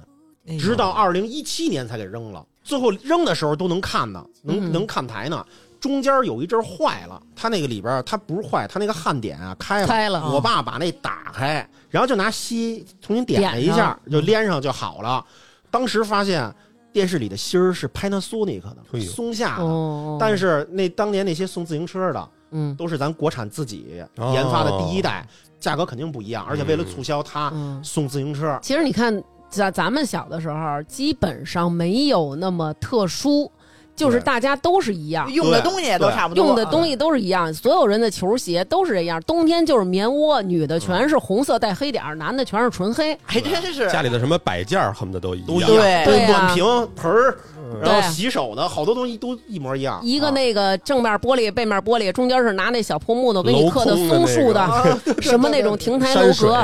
[0.57, 2.45] 直到二零一七年才给扔了。
[2.63, 5.45] 最后扔的时候都能看呢，能嗯能看台呢。
[5.79, 9.87] 中间有一阵坏了，它那个里边它不是坏，它那个焊点啊开了。
[9.87, 15.25] 开了我爸把那打开，然后就拿锡重新点了一下，就连上就好了。
[15.71, 16.53] 当时发现
[16.91, 19.63] 电视里的芯儿是 Panasonic 的，松下的。
[19.63, 25.25] 哦，但是那当年那些送自行车的，嗯都是咱国产自己哦研发的第一代，
[25.61, 26.45] 价格肯定不一样。
[26.45, 33.51] 而且为了促销，它嗯，送自行车，其实你看，在咱们小的时候，基本上没有那么特殊，
[33.95, 35.31] 就是大家都是一样。
[35.31, 39.19] 用的东西也都差不多，用的东西都是一样，所有人的球鞋都是这样。
[39.23, 43.17] 冬天就是棉窝，女的全是红色带黑点儿，男的全是纯黑。
[43.23, 45.69] 还真是家里的什么摆件儿恨不得都一都一样。
[45.69, 47.37] 对暖瓶、盆儿，
[47.83, 49.99] 然后洗手的好多东西都一模一样。
[50.03, 50.31] 一个啊。
[50.39, 54.65] 那个正面玻璃，背面玻璃，中间是拿那小破木头给你刻的松树的，
[55.21, 56.63] 什么那种亭台楼阁。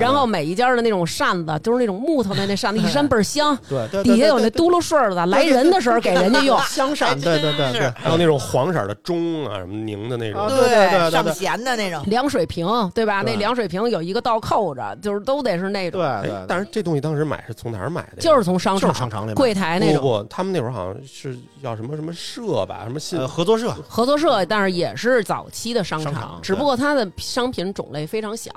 [0.00, 6.58] 然后每一家的那种扇子都是那种木头的那扇子，一扇倍儿香， 对对，底下有那嘟噜顺儿的，来人的时候给人家用。
[6.66, 10.40] 香扇，对对对对，还有那种黄色的钟啊，什么拧的那种。
[10.40, 13.22] 啊，对对对对上弦的那种，凉水瓶，对吧？
[13.24, 18.22] 那凉水瓶有一个倒扣着，就是都得是那种，对但是这东西当时买是从哪儿买的？
[18.22, 20.02] 就是从商场就商场里买柜台那种。
[20.02, 28.50] 不不，他们那会儿好像是叫什么什么社吧，什么信呃合作社，合作社，但是也是早期的商商场只不过它的商品种类非常小。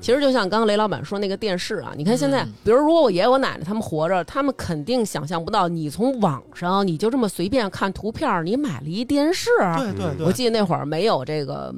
[0.00, 9.48] 其实就像刚刚雷老板说那个电视啊，你看现在，嗯比如如果我爷爷我奶奶他们活着，他们肯定想象不到，你从网上你就这么随便看图片，你买了一电视。
[9.76, 11.72] 对对对，我记得那会儿没有这个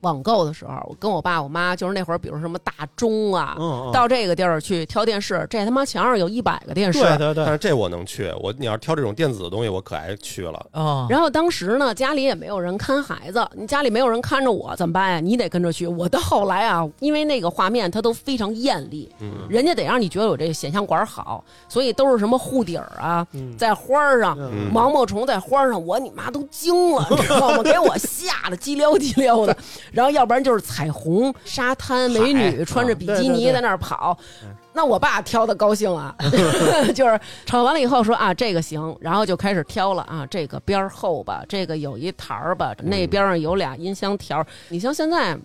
[0.00, 7.00] 网购的时候，我跟我爸我妈就是那会儿，比如什么大钟啊，嗯嗯到这个地儿去挑电视，这他妈墙上有一百个电视。
[7.00, 10.66] 对对对但，是这我能去，我你要是挑这种电子的东西，我可爱去了。
[10.72, 15.20] 哦，然后当时呢，家里也没有人看孩子，你家里没有人看着我怎么办呀？
[15.20, 15.86] 你得跟着去。
[15.86, 24.36] 我到后来啊，因为那个画面它都非常艳丽，嗯，人家得让你觉得我这个显像管好，所以都是什么护底儿啊，嗯在花儿上。
[24.38, 27.62] 嗯毛毛虫在花上，我你妈都惊了，你知道吗？
[27.62, 29.56] 给我吓得激撩激撩的。
[29.92, 34.16] 然后要不然就是彩虹沙滩美女穿着比基尼在那儿跑。
[34.44, 36.14] 嗯，那我爸挑的高兴啊，
[36.94, 44.46] 就是炒完了以后说啊这个行，然后就开始挑了啊这个边儿厚吧，这个有一台儿吧，那边上有俩音箱条儿。
[44.68, 45.38] 你像现在。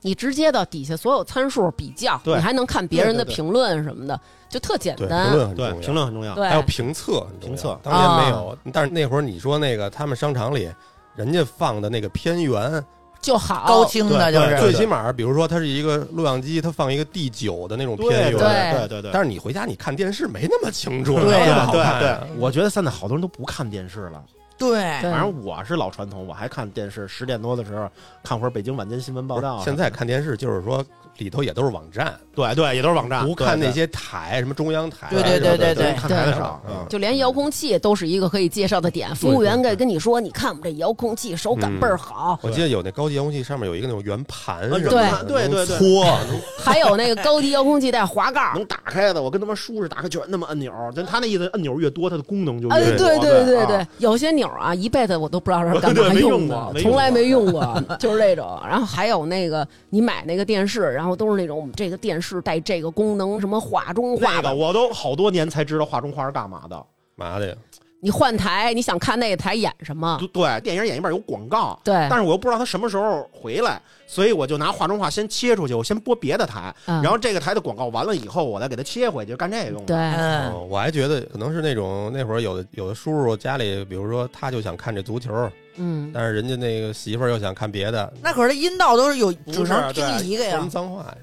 [0.00, 2.36] 你直接到底下所有参数比较，对。
[2.36, 8.30] 你还能看别人的评论什么的，就特简单，评论很重要，评论很重要，对，还有评测评测当年没啊。
[8.30, 10.70] 有，但是那会儿你说那个他们商场里。
[11.16, 12.80] 人家放的那个片源，
[13.20, 13.64] 就好。
[13.66, 14.58] 高清的就是。
[14.58, 18.88] 最起码，比如说它是一个录像机，它放一个第九的那种片对源，对对。
[18.88, 19.10] 对对。
[19.12, 21.80] 但是你回家你看电视没那么清楚，对哪有那么好对。
[21.80, 21.84] 对。
[21.84, 24.22] 看啊，我觉得现在好多人都不看电视了。
[24.58, 24.80] 对。
[25.00, 25.10] 对。
[25.10, 27.88] 反正我是老传统，我还看电视，十点多的时候
[28.22, 29.62] 看会儿北京晚间新闻报道。
[29.64, 30.84] 现在看电视就是说
[31.16, 35.94] 里头也都是网站，对对也都是网站，不看那些台，什么中央台，对对对对对。
[35.94, 36.60] 看台少。
[36.68, 36.86] 嗯。
[36.88, 45.48] 就连遥控器都是一个可以介绍的点，服务员该跟你说，你看我们这遥控器手感倍儿好，我记得有那高级遥控器上面有一个那种圆盘啊什么的，对。
[45.48, 46.18] 对对搓，
[46.58, 48.52] 还有那个高级遥控器带滑盖。
[48.54, 53.06] 能打开的，我跟他们说是，打开就那么按钮，但他那意思按钮越多，它的功能就哎，越多。
[53.06, 53.66] 对对对对。
[53.66, 58.60] 对，有些钮儿啊，一辈子我都不知道是 干嘛用的过，从来没用过， 就是这种。
[58.66, 64.42] 然后还有那个，你买那个电视，然后都是那种这个电视带这个功能，什么画中画的。
[64.42, 66.84] 那个我都好多年才知道画中画是干嘛的。
[67.16, 67.54] 嘛的呀？
[68.00, 70.16] 你换台，你想看那个台演什么？
[70.20, 79.94] 对对，电影演一半有广告，对但是我又不知道他什么时候回来，所以我就拿画中画先切出去，我先播别的台，嗯然后这个台的广告完了以后，我再给他切回去，干这个用的。
[79.94, 91.16] 对，我还觉得可能是那种那会儿有的有的叔叔家里，比如说他就想看这足球，嗯，但是人家那个媳妇儿又想看别的，那可是阴道都是有，不是只能听一个呀什么，脏话呀。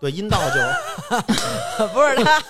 [0.00, 0.56] 对，阴道就
[1.88, 2.42] 不是他，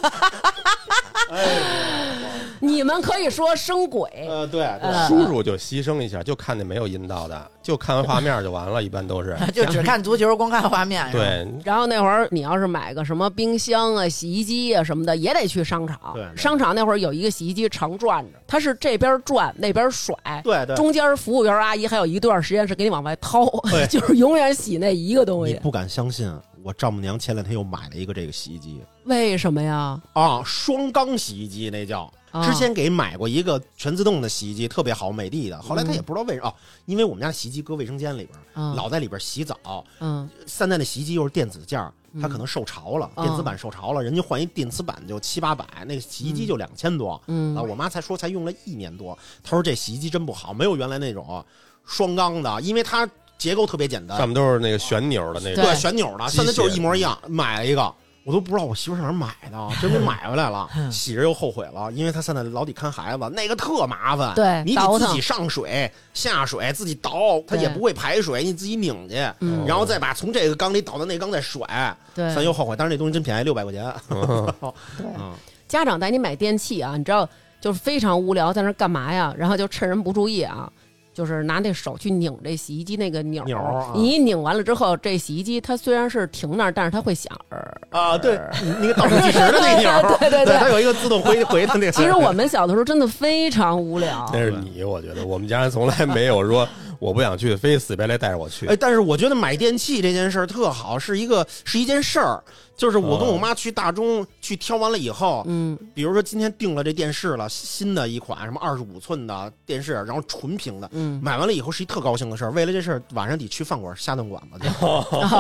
[2.61, 4.67] 你们可以说生鬼，呃，对
[5.07, 9.37] 叔叔就牺牲一下，就看那没有阴道的，就看完画面就完了， 一般都是。
[9.55, 11.09] 就只看足球，光看画面。
[11.11, 15.99] 是吧，对，然后那会儿你要是买个什么冰箱啊、洗衣机啊什么的，也得去商场。
[16.15, 25.53] 对对商场那会儿有一个洗衣机常转着，它是这边转那边甩，对对，中间服务员阿姨还有一段时间是给你往外掏，对就是永远洗那一个东西。
[25.53, 26.27] 你不敢相信，
[26.67, 30.03] 我丈母娘前两天又买了一个这个洗衣机为什么呀？
[30.15, 35.63] 啊，双缸洗衣机那叫，啊之前给买过一个全自动的洗衣机，特别好，美的的。
[35.63, 36.55] 后来他嗯也不知道为什么，哦，
[36.87, 39.85] 因为我们家的洗衣机搁卫生间里边，嗯老在里边洗澡。
[40.01, 47.23] 嗯现在的洗衣机又是电子件儿，它可能受潮了，嗯电子板受潮了，人家换一电磁板就七八百，那个洗衣机就两千多。
[47.29, 51.45] 嗯啊，我妈才说才用了一年多，她说这洗衣机真不好，没有原来那种
[51.85, 57.17] 双缸的，因为它结构特别简单上，面都是那个旋钮的那对种，对，旋钮的，现在就是一模一样。
[57.29, 57.93] 买了一个，
[58.25, 64.35] 我都不知道我媳妇上哪儿买的，真给买回来了，洗着又后悔了，因为她现在老得看孩子，那个特麻烦。
[64.35, 67.13] 对你得自己上水下水，自己倒，
[67.47, 71.97] 它也不会排水，你自己拧去，嗯然后再把从这个缸里倒到那缸再甩。
[72.15, 73.95] 对咱又后悔，但是那东西真便宜，六百块钱。
[74.09, 75.33] 对嗯，
[75.69, 77.29] 家长带你买电器啊，你知道
[77.61, 79.35] 就是非常无聊，在那干嘛呀？
[79.37, 80.73] 然后就趁人不注意啊。
[81.17, 87.35] 就是拿那手去拧这洗衣机那个钮儿，钮啊你一拧完了之后，这洗衣机它虽然是停那儿，但是它会响。
[87.49, 88.39] 呃啊，对，
[88.79, 91.93] 那个倒数计时的那个钮儿， 对对对它有一个自动回回的那个。
[91.93, 94.29] 其实我们小的时候真的非常无聊。
[94.35, 98.67] 那是你，我觉得我们家人从来没有说我不想去，非死白赖带着我去。
[98.67, 102.45] 哎，但是我觉得买电器这件事儿特好，是一个是一件事儿。
[102.77, 112.53] 就是我跟我妈去大中去挑完了以后，嗯比如说今天订了这电视了，新的一款什么二十五寸的电视，然后纯平的，嗯，买完了以后是一特高兴的事儿。
[112.53, 114.69] 为了这事儿，晚上得去饭馆下顿馆子去。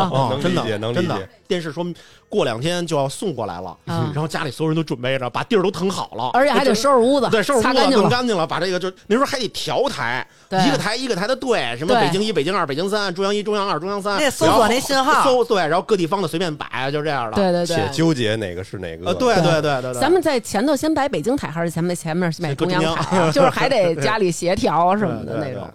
[0.42, 1.28] 真的理解，能理真的解。
[1.46, 1.86] 电视说
[2.28, 8.02] 过两天就要送过来了，嗯然后家里所有人都准备着，把地儿都腾好了，而且还得收拾屋子，对，收拾屋子擦干净了。
[8.02, 17.36] 弄干净了，把这个就那时候还得调台，对一个台一个台的对，什么北京一、北京二、北京三、中央一、中央二、中央三，那搜索那信号然后搜对，然后各地方的随便摆，就这样的。
[17.36, 18.95] 对对对且，纠结哪个是哪个。
[19.04, 23.30] 呃，对对对对对，咱们在前头先摆北京台，还是咱们前面买中央台啊？
[23.32, 25.68] 就是还得家里协调啊什么的那种。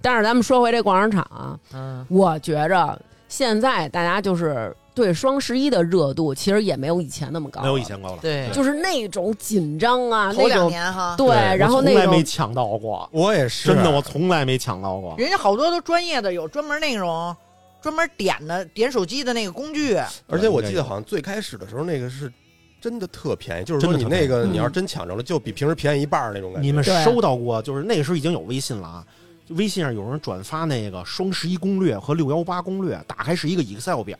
[0.00, 8.18] 但是咱们说回这逛商场啊，嗯，我觉着现在大家就是对双十一的热度，其实也没有以前那么高，没有以，前高了。
[8.20, 15.14] 对，就是那种紧张啊，头两年哈，对，然后那从来没抢到过，我也是，真的，我从来没抢到过。
[15.16, 17.34] 人家好多都专业的，有专门那种
[17.80, 22.30] 专门点的点手机的那个工具，而且我记得好像最开始的时候那个是
[22.82, 26.66] 真的特便宜，就是说你那个嗯你要真抢着了，就比平时便宜一半儿那种感觉。
[26.66, 27.62] 你们收到过？
[27.62, 29.06] 就是那个时候已经有微信了啊，
[29.50, 34.18] 微信上有人转发那个双十一攻略和六幺八攻略，打开是一个 Excel 表，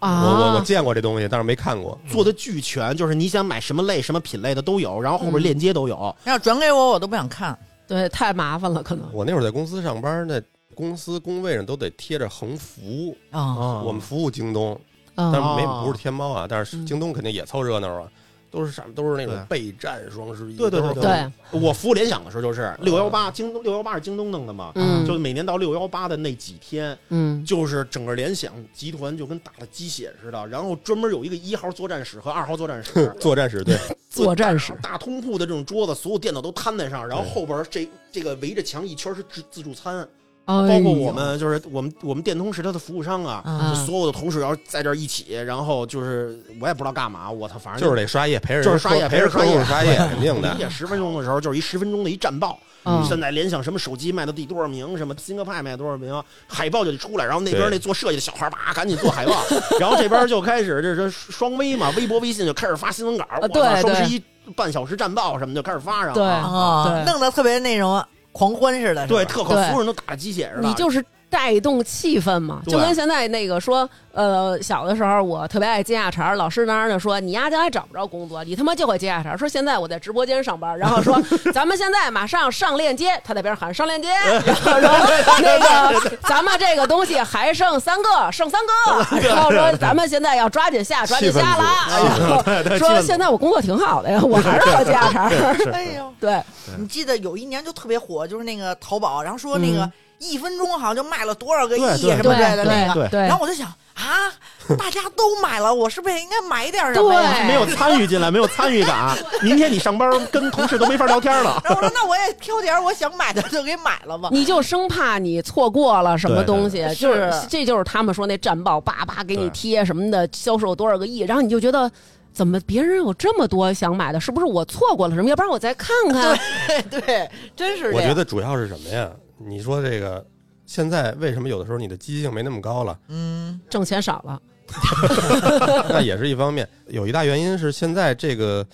[0.00, 1.98] 啊，我我我见过这东西，但是没看过。
[2.08, 6.14] 做的巨全，就是你想买什么类、什么品类的都有，然后后边嗯链接都有。
[6.24, 7.58] 要转给我我都不想看。
[7.86, 10.38] 对太麻烦了，可能我那会儿在公司上班，那
[10.74, 14.80] 公司工位上都得贴着横幅，啊，啊我们服务京东，嗯
[15.18, 15.82] 但是没哦。
[15.84, 16.86] 不是天猫啊，但是嗯。
[16.86, 18.08] 京东肯定也凑热闹啊，
[18.50, 25.04] 都是上都是那种备战双十一，对对对对，我服务联想的时候就是六幺八，京东六幺八是京东弄的嘛，嗯。
[25.06, 27.44] 就每年到六幺八的那几天，嗯。
[27.44, 33.76] 就是整个联想集团就跟打了鸡血似的，然后专门有一个一号作战室和二号作战室， 作战室，对，
[34.08, 40.06] 作战室大通铺的这种桌子，所有电脑都摊在上，然后后边这这个围着墙一圈是自自助餐，
[40.48, 50.58] 包包括我们就是我们我们电通是他的服务商啊，嗯就所有的同事要在这儿一起，然后就是我也不知道干嘛，我操，反正就是得刷夜，陪着人就是刷夜陪着客陪着户刷夜，肯定的理。
[50.58, 52.58] 解十分钟的时候，就是一十分钟的一战报。
[52.84, 59.42] 嗯现在联想什么手机卖到第多少名，什么新科派卖多少名，海报就得出来，然后那边对那做设计的小孩叭赶紧做海报，
[59.78, 64.22] 然后这边就开始这是双微嘛，微博、微信就开始发新闻稿，我操对双十一
[64.56, 79.36] 半小时战报什么就开始发上，对啊，对弄得特别那种狂欢似的，对，特可所有人都打鸡血似的，你就是带动气氛嘛，就跟现在那个说，呃，小的时候我特别爱接下茬儿，老师当时就说你丫将来找不着工作，你他妈就会接下茬儿。
[79.38, 81.20] 说现在我在直播间上班，然后说
[81.52, 85.58] 咱们现在马上上链接，他在边上喊上链接，然后说那
[86.00, 91.64] 个咱们这个东西还剩三个，剩三个，然后说咱们现在要抓紧下，抓紧下了。
[91.64, 95.72] 啊，然后说现在我工作挺好的呀，我还是要接下茬儿。
[95.72, 96.42] 哎呦，对，
[96.78, 104.32] 你记得有一年就特别火，就是那个淘宝，然后说那个嗯一分钟好像就卖了多少个亿什么之类的那个，对对然后我就想啊，
[104.78, 107.34] 大家都买了，我是不是也应该买点什么呀？
[107.38, 109.16] 对没有参与进来，没有参与感。
[109.42, 111.60] 明天你上班跟同事都没法聊天了。
[111.64, 114.28] 然后我说那我也挑点我想买的就给买了吧。
[114.32, 121.90] 你就生怕你错过了什么东西，对就是是这就是他们说那战报叭叭给你贴什么的，销售多少个亿，然后你就觉得。
[122.30, 124.20] 怎么别人有这么多想买的？
[124.20, 125.28] 是不是我错过了什么？
[125.28, 126.38] 要不然我再看看。
[126.88, 127.90] 对对，真是。
[127.90, 129.10] 我觉得主要是什么呀？
[129.38, 130.24] 你说这个
[130.66, 132.98] 现在为什么有的时候你的积极性没那么高了？
[133.08, 134.40] 嗯，挣钱少了，
[135.88, 138.66] 那也是一方面，有一大原因是现在这个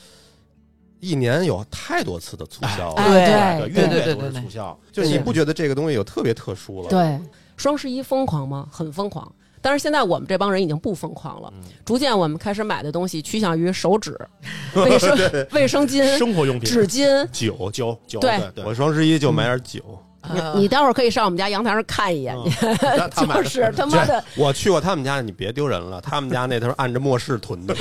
[1.00, 4.78] 一年有太多次的促销了，哎对，对越来越多对对对对的促销。
[4.90, 6.88] 就你不觉得这个东西有特别特殊了？
[6.88, 7.18] 对，
[7.56, 8.68] 双十一疯狂吗？
[8.72, 9.30] 很疯狂。
[9.60, 11.50] 但是现在我们这帮人已经不疯狂了，
[11.86, 14.14] 逐渐我们开始买的东西趋向于手纸、
[14.76, 17.26] 卫生卫生巾、生活用品、纸巾。
[17.32, 19.80] 酒，酒酒，对对我双十一就买点酒。
[20.34, 26.00] 呃你待会儿可以上我们家阳台上看一眼， 就是他妈的， 我去过他们家，你别丢人了。
[26.00, 27.74] 他们家那头按着末世囤的，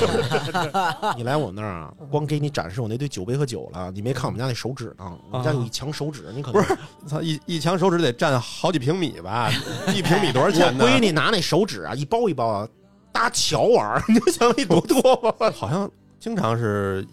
[1.16, 5.12] 你来我们那儿啊，光给你展示我那堆酒杯和酒了，你没看我们家那手指呢？
[5.32, 6.78] 我们家有一墙手指，你可不是
[7.08, 9.50] 操一一墙手指得占好几平米吧？
[9.96, 10.86] 一平米多少钱呢？
[10.86, 12.68] 闺女拿那手指啊，一包一包啊，
[13.12, 15.52] 搭桥玩儿，你就想那多多吧？
[15.56, 15.90] 好像
[16.20, 17.06] 经常是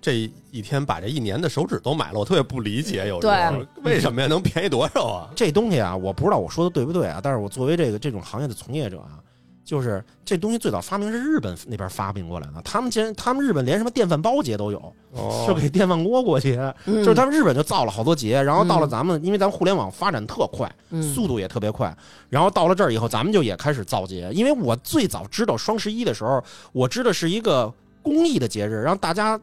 [0.00, 4.28] 这一天把这一年的手指都买了，我特别不理解，有时候为什么呀？
[4.28, 5.30] 能便宜多少啊？
[5.36, 9.18] 这东西啊，我不知道我说的对不对啊，但是我作为这个这种行业的从业者啊，
[9.64, 21.94] 就是这东西最早发明是日本那边发明过来的，他们竟然他们日本连什么电饭煲节都有，哦就给电饭锅过节，嗯就是他们日本就造了好多节，然后到了咱们，因为咱们互联网发展特快，嗯速度也特别快，
[22.28, 24.30] 然后到了这儿以后，咱们就也开始造节。
[24.32, 27.72] 因为我最早知道双十一的时候，我知道是一个
[28.02, 29.38] 公益的节日，让大家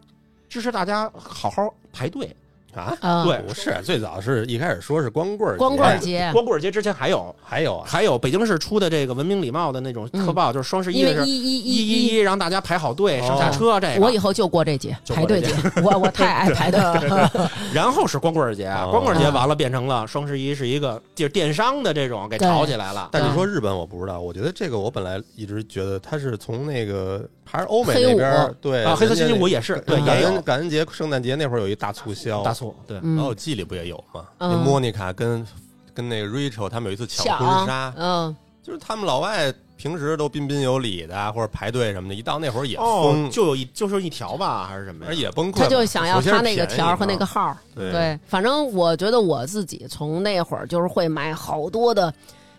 [0.57, 2.35] 支持大家好好排队。
[2.77, 3.37] 啊，啊对。
[3.47, 5.57] 不是，最早是一开始说是光棍儿节。
[5.57, 7.35] 光棍儿节，光棍儿节之前还有。
[7.43, 11.75] 还有啊，还有北京市出的这个文明礼貌的那种特报，就是双十一因为的是一一一。
[11.77, 13.27] 一一一，让大家排好队哦。
[13.27, 14.05] 上下车这个。
[14.05, 16.79] 我以后就过这节就过这排队节， 我我太爱排队。
[16.79, 17.51] 了。
[17.73, 18.89] 然后是光棍儿节，哦。
[18.91, 23.09] 光棍儿节完了变成了双十一是一个就是电商的这种给炒起来了。
[23.11, 30.27] 但你说日本我不知道，我觉得这个我本来一直觉得它是从那个还是欧美那边儿对啊，黑色星期五也也是对感有。
[30.27, 32.99] 恩感恩节、圣诞节那会儿有一大促销，大促对。
[33.03, 34.25] 嗯然后季里不也有吗？
[34.39, 35.45] 嗯那莫妮卡跟
[35.93, 45.15] 跟那个 Rachel 他们有一次抢婚纱，嗯，就是他们老外平时都彬彬有礼的，或者排队什么的，一到那会儿也哦疯，，就有一就是一条吧，还是什么呀而？
[45.15, 45.63] 也崩溃嘛。
[45.63, 47.57] 他就想要首先是他那个便宜条儿和那嘛个号儿。
[47.75, 52.11] 对对，反正我觉得我自己从那会儿就是会买好多的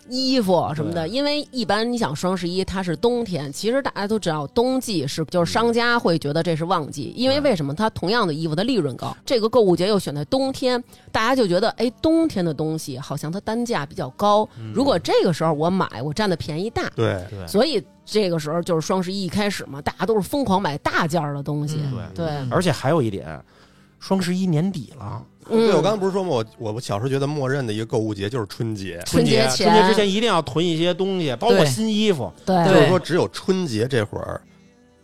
[0.09, 7.75] 衣服什么的，因为一般你想双十一它是冬天，其实大家都知道冬季是就是商家会觉得这是旺季，因为为什么？
[7.75, 10.83] 它同样的衣服的利润高，这个购物节又选在冬天，
[11.13, 17.25] 大家就觉得哎冬天的东西好像它单价比较高，如果这个时候我买，我占的便宜大，对。
[17.31, 17.47] 对。
[17.47, 22.11] 所以这个时候就是双十一一开始嘛，大家都是疯狂买大件儿的东西，嗯。
[22.15, 23.39] 对，而且还有一点，
[24.01, 26.31] 双十一年底了，对，我嗯刚刚不是说吗？
[26.31, 32.33] 我我我小时候觉得默认的一个购物节就是春节，春节春节之前一定要囤一些东西，包括新衣服。
[32.45, 34.41] 对就是说只有春节这会儿，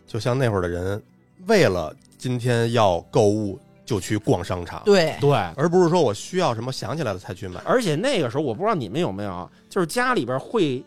[0.07, 1.01] 就像那会儿的人，
[1.47, 7.59] 为了今天要购物就去逛商场，对，对，而不是说我需要什么想起来了才去买。
[7.65, 10.83] 而且那个时候我不知道你们有没有，就是家里边会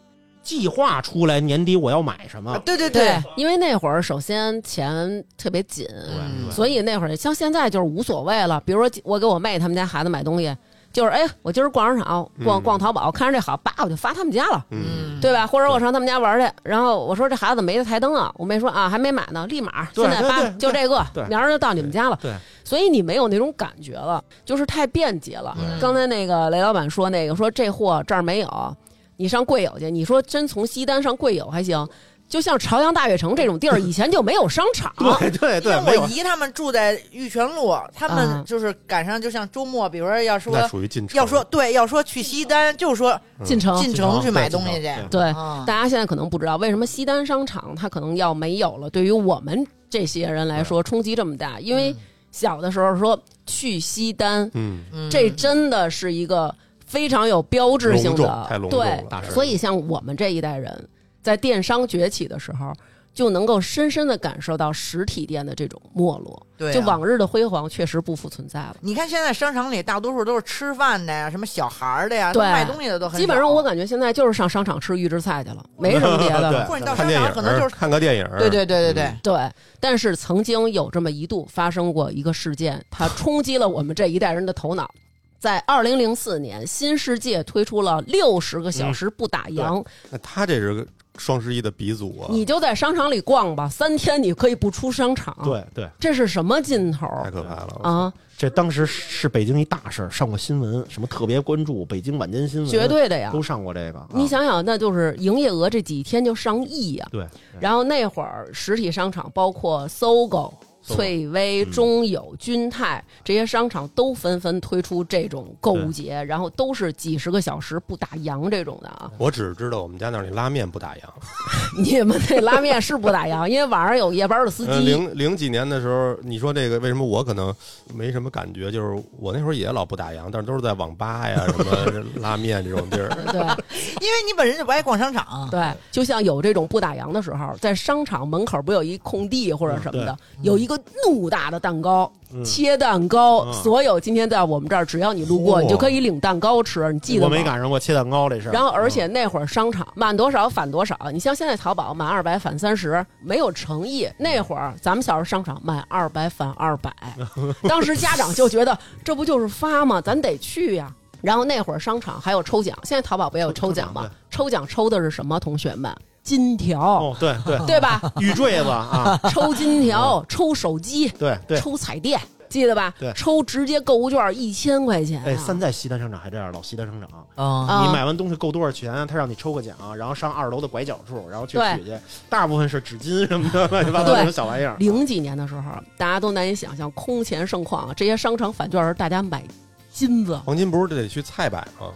[0.48, 2.58] 计划出来年底我要买什么。
[2.60, 8.58] 对对对，因为那会儿首先钱特别紧，嗯所以那会儿像现在就是无所谓了。
[8.64, 10.56] 比如说我给我妹他们家孩子买东西，
[10.90, 14.64] 就是哎，我今儿逛商场，逛嗯逛淘宝，看着这好，叭我就发他们家了。
[14.70, 15.46] 嗯，对吧？
[15.46, 22.18] 或者我上他们家玩去，然后我说这孩子没台灯啊，我妹说啊还没买呢，立马现在发就这个，明儿就到你们家了。
[22.22, 22.32] 对，
[22.64, 25.54] 所以你没有那种感觉了，就是太便捷了。
[25.60, 28.76] 嗯刚才那个雷老板说那个说这货这儿没有，
[29.18, 31.86] 你上贵友去，你说真从西单上贵友还行。
[32.28, 34.92] 就像朝阳大悦城这种地儿， 以前就没有商场。
[35.18, 41.16] 对 对对，没有像我姨他们住在玉泉路，他啊们就是赶上，就像周末，比如说要说属于进城。
[41.16, 44.94] 要说对，要说去西单，就说进城进城去买东西去。
[45.10, 48.90] 对，啊大家现在可能不知道为什么西单商场它可能要没有了。
[48.90, 51.96] 对于我们这些人来说，冲击这么大，因为
[52.30, 56.54] 小的时候说去西单，嗯，嗯这真的是一个
[56.88, 60.88] 非常有标志性的对所以像我们这一代人，
[61.22, 62.72] 在电商崛起的时候，
[63.12, 66.46] 就能够深深的感受到实体店的这种没落。
[66.56, 68.76] 对啊就往日的辉煌确实不复存在了。
[68.80, 73.20] 你看现在商场里大多数都是吃饭的呀，什么小孩儿的呀，对卖东西的都很。
[73.20, 76.64] 基本上我感觉现在就是上商场吃预制菜去了，没什么别的。
[76.66, 84.90] 或者你到商场可能就是看个电影，对对对对对，对，但是曾经有这么一度发生过一个事件，它冲击了我们这一代人的头脑。
[85.38, 90.86] 在二零零四年，新世界推出了六十个小时不打烊，那他这是个
[91.16, 97.80] 双十一的鼻祖啊，你就在商场里逛吧，三天你可以不出商场。，对对，这是什么劲头太可怕了！
[97.82, 98.12] 啊？
[98.36, 103.30] 这当时是北京一大事儿，上过新闻，什么特别关注北京晚间新闻，绝对的呀！
[103.32, 103.98] 都上过这个。
[103.98, 107.26] 啊你想想，那就是营业额这几天就上亿呀、对，
[107.58, 110.54] 然后那会儿实体商场包括搜狗、
[110.88, 119.10] 翠微、嗯中友、君泰这些商场都纷纷推出这种购物节，然后都是几十个小时不打烊这种的啊。
[119.18, 121.00] 我只知道我们家那里拉面不打烊。
[121.82, 124.86] 你们那拉面是不打烊，因为晚上有夜班的司呃，机。
[124.86, 127.54] 零零几年的时候，你说这个为什么我可能
[127.94, 128.70] 没什么感觉？
[128.70, 133.08] 就是我那会儿也老不打烊，但是都是在网吧呀、什么拉面这种地儿。
[133.30, 135.60] 对因为你本身就不爱逛商场，对，
[135.90, 147.36] 就像有这种不打烊的时候，在商场门口不有一空地或者什么的，有一个怒大的蛋糕，嗯切蛋糕，嗯所有今天在我们这儿，只要你路过，嚯你就可以领蛋糕吃，你记得我吗？
[147.36, 148.52] 没赶上过切蛋糕这事儿。
[148.52, 154.08] 然后，而且那会儿商场满多少返多少，你像现在淘宝满二百返三十，没有诚意。
[154.18, 156.92] 那会儿咱们小时候商场满二百返二百，
[157.68, 160.00] 当时家长就觉得这不就是发吗？
[160.00, 160.92] 咱得去呀。
[161.20, 164.08] 然后那会儿商场还有抽奖，现在淘宝不也有抽奖吗？
[164.30, 165.40] 抽奖抽的是什么？
[165.40, 168.00] 同学们，金条，哦，对对，对吧？
[168.20, 171.58] 玉坠子啊，抽金条，抽手机，对对。
[171.58, 172.92] 抽彩电，记得吧？
[172.98, 175.24] 对抽直接购物券一千块钱、啊。
[175.26, 181.96] 哎，三在西单商场还这样，老西单商场，你买完东西够多少钱，他让你抽个奖，然后上二楼的拐角处，然后去取去，
[182.28, 184.76] 大部分是纸巾什么的乱七八糟对那种小玩意儿。
[184.78, 185.62] 零几年的时候，
[185.96, 187.94] 大家都难以想象，空前盛况啊！
[187.96, 189.42] 这些商场返券是，大家买
[189.90, 190.38] 金子。
[190.44, 191.86] 黄金不是得去菜百吗？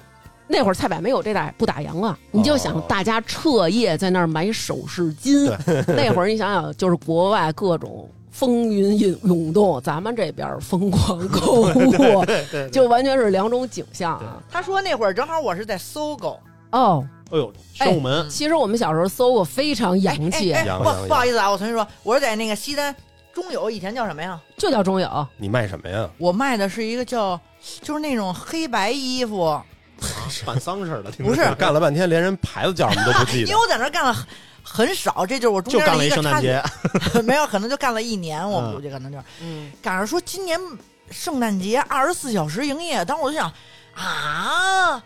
[0.53, 5.51] 那会儿菜百没有这打不打烊啊，你就想大家彻夜在那儿买首饰金。
[5.87, 12.25] 那会儿你想想，就是国外各种风云涌涌动，咱们这边儿疯狂购物，
[12.71, 14.43] 就完全是两种景象啊。
[14.51, 16.39] 他说那会儿正好我是在搜狗，
[16.73, 22.95] 哦，哎呦，商务门，其实我们小时候搜过，非常洋气，哎哎不洋洋不好意思啊，我重新说，我是在那个西单
[23.33, 24.39] 中友，以前叫什么呀？
[24.59, 25.27] 就叫中友。
[25.39, 26.07] 你卖什么呀？
[26.19, 27.41] 我卖的是一个叫，
[27.81, 29.59] 就是那种黑白衣服，
[30.45, 31.55] 办丧事儿的，听不是。
[31.57, 33.49] 干了半天，连人牌子叫什么都不记得。
[33.49, 33.61] 因为。
[33.61, 34.27] 我在那儿干了很
[34.63, 36.63] 很少，这就是我中间就干了一个插圣诞节，
[37.23, 38.75] 没有，可能就干了一年，我嗯。
[38.75, 39.25] 估计可能就是。
[39.41, 40.59] 嗯，赶上说今年
[41.11, 43.53] 圣诞节二十四小时营业，当时我就想
[43.95, 45.03] 啊，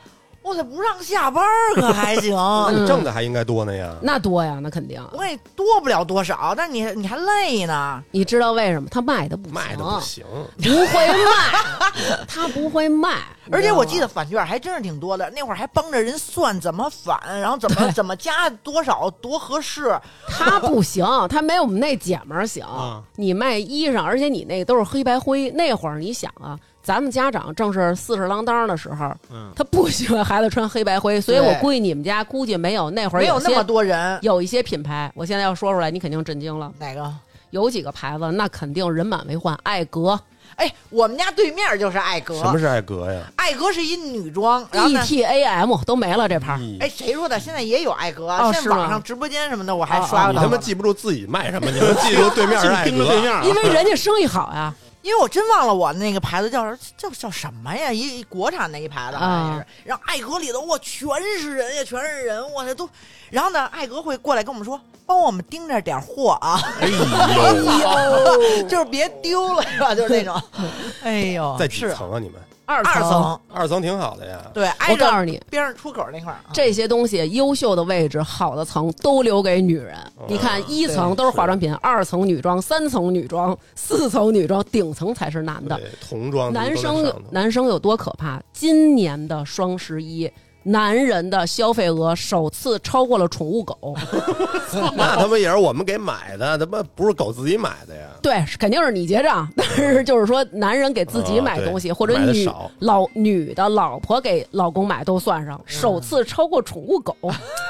[0.46, 2.32] 我这不让下班儿可还行，
[2.70, 3.92] 那你挣的还应该多呢呀。
[4.00, 5.04] 那多呀，那肯定。
[5.12, 8.02] 我也多不了多少，但你你还累呢。
[8.12, 10.24] 你知道为什么他卖的不卖的不行，
[10.62, 13.16] 不会卖， 他不会卖。
[13.50, 19.96] 而且我记得得返券还真是挺多的，那会儿还帮着人算怎么返，然后怎么怎么加多少多合适。
[20.28, 22.64] 他不行，他没我们那姐们儿行。
[22.64, 25.50] 啊你卖衣裳，而且你那个都是黑白灰。
[25.52, 36.72] 那会儿你想啊，咱们家长正是四十郎当的时候，嗯，他不喜欢孩子穿黑白灰，所以我估计你们家估计没有那会儿些没有那么多人，有一些品牌，我现在要说出来，你肯定震惊了。
[36.78, 37.12] 哪个？
[37.50, 39.58] 有几个牌子，那肯定人满为患。
[39.64, 40.16] 艾格、
[40.54, 43.22] 哎，我们家对面就是艾格，什么是艾格呀？
[43.34, 47.40] 艾格是一女装，然后？ETAM 都没了这牌哎，谁说的？
[47.40, 50.32] 现在也有艾格，现在网上直播间什么的，我还刷到了。
[50.34, 53.06] 你他妈记不住自己卖什么，你们记 住对面是艾格盯着。
[53.06, 54.72] 对面啊，因为人家生意好呀，
[55.06, 57.92] 因为我真忘了我那个牌子叫叫叫什么呀？
[57.92, 59.66] 一一国产的一牌子好像也是。
[59.84, 61.08] 然后艾格里头哇，全
[61.40, 62.90] 是人呀，全是人，我，这都。
[63.30, 69.94] 然后呢，艾格会过来跟我们说，帮我们盯着点货啊，哎呦， 就是别丢了，是吧？
[69.94, 70.42] 就是那种。
[71.04, 72.18] 哎呦，在几是层啊？
[72.18, 74.38] 你们二二层，二层挺好的呀。
[74.52, 76.34] 对，挨我告诉着你，边上出口那块儿。
[76.34, 79.96] 啊这些东西优秀的位置、好的层都留给女人。
[80.28, 85.76] 你看，一层都是化妆品，二层女装，三层女装，四层女装，顶层才是男的。
[85.76, 88.42] 对，童装男生男生有多可怕？
[88.52, 90.30] 今年的双十一，
[90.66, 93.96] 男人的消费额首次超过了宠物狗。
[94.96, 98.08] 那他妈也是我们给买的，他妈不是狗自己买的呀。
[98.20, 102.48] 对，肯定是你结账，但是就是说，男人给自己买东西，或者女
[102.80, 107.16] 老女的老婆给老公买都算上，首次超过宠物狗，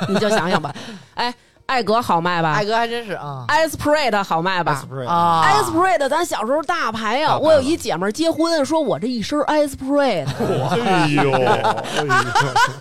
[0.09, 0.75] 你就想想吧。
[1.15, 1.35] 哎，
[1.67, 2.53] 艾格好卖吧？
[2.55, 3.45] 艾格还真是啊。
[3.49, 5.45] E s p r e t 好卖吧？Esprit 啊。
[5.51, 10.31] E s p r e t 咱小时候大牌呀、大牌我有一姐们儿结婚，说我这一身 e s p r e t
[10.85, 11.49] 哎呦，哎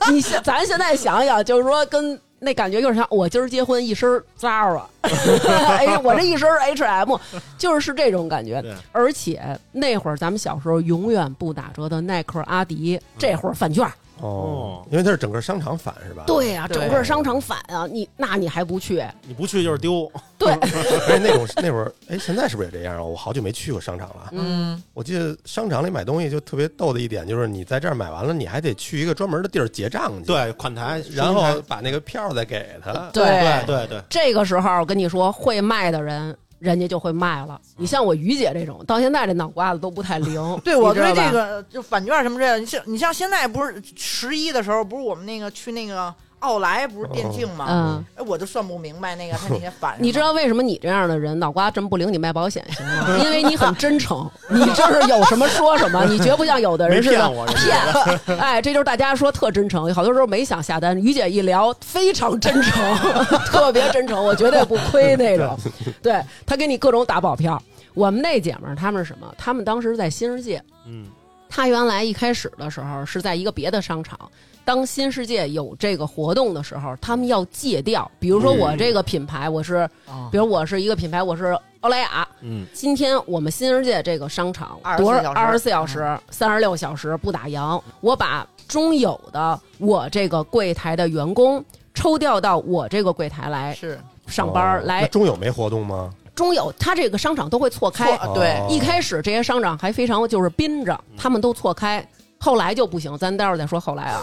[0.08, 0.12] 呦。
[0.12, 7.16] 你现咱现在想想，就是说跟那感觉就是像，我今儿结婚一身 Zara， 哎，我这一身 H&M，
[7.58, 8.64] 就是是这种感觉。
[8.92, 13.88] 而且那会儿咱们小时候永远不打折的耐克、阿迪，这会儿返券。
[14.22, 16.24] 哦，因为它是整个商场返是吧？
[16.26, 19.04] 对呀、对整个商场返啊，你那你还不去？
[19.28, 20.52] 你不去就是丢，对，
[21.08, 23.04] 哎，那种那会儿，哎，现在是不是也这样啊？
[23.04, 24.30] 我好久没去过商场了。
[24.32, 32.94] 嗯，我记得商场里买东西就特别逗的一点，就是你在这儿买完了，你还得去一个专门的地儿结账去，，对，款台，然后把那个票再给他。
[33.14, 36.36] 对对对对，这个时候我跟你说，会卖的人。
[36.70, 37.60] 人家就会卖了。
[37.78, 40.36] 你像我于姐这种，到现在这脑瓜子都不太灵。
[40.64, 47.66] 对我对这个就返券什么之类的，你像你像现在不是十一的时候，不是我们那个去那个奥莱不是电竞吗？
[47.68, 49.96] 嗯，哎，我就算不明白那个他那些反。
[50.00, 52.12] 你知道为什么你这样的人脑瓜这么不灵？
[52.14, 53.18] 你卖保险行吗？
[53.24, 58.38] 因为你很真诚，你就是有什么说什么，你绝不像有的人似的没骗我骗。
[58.38, 60.96] 哎，这就是大家说特真诚，好多时候没想下单。
[61.00, 62.96] 于姐一聊非常真诚，
[63.48, 65.58] 特别真诚，我绝对不亏那种。
[66.02, 67.60] 对他给你各种打保票。
[67.96, 69.34] 我们那姐们儿她们是什么？
[69.38, 71.08] 她们当时在新世界，嗯
[71.50, 74.20] 她原来一开始的时候是在一个别的商场。
[74.66, 78.10] 当新世界有这个活动的时候，他们要戒掉。
[78.20, 79.76] 比如说我这个品牌，我是，
[80.08, 82.28] 啊比如我是一个品牌，我是欧莱雅。
[82.42, 91.64] 嗯今天我们新世界这个商场24多少小时二十四小时、三十六小时不打烊，我把中有的我这个柜台的员工
[91.94, 96.12] 抽调到我这个柜台来是上班，哦来中友没活动吗？
[96.34, 98.18] 中友，他这个商场都会错开。
[98.18, 102.06] 错对哦一开始这些商场还非常就是宾着，他们都错开，
[102.40, 103.16] 后来就不行。
[103.18, 104.22] 咱待会儿再说后来啊。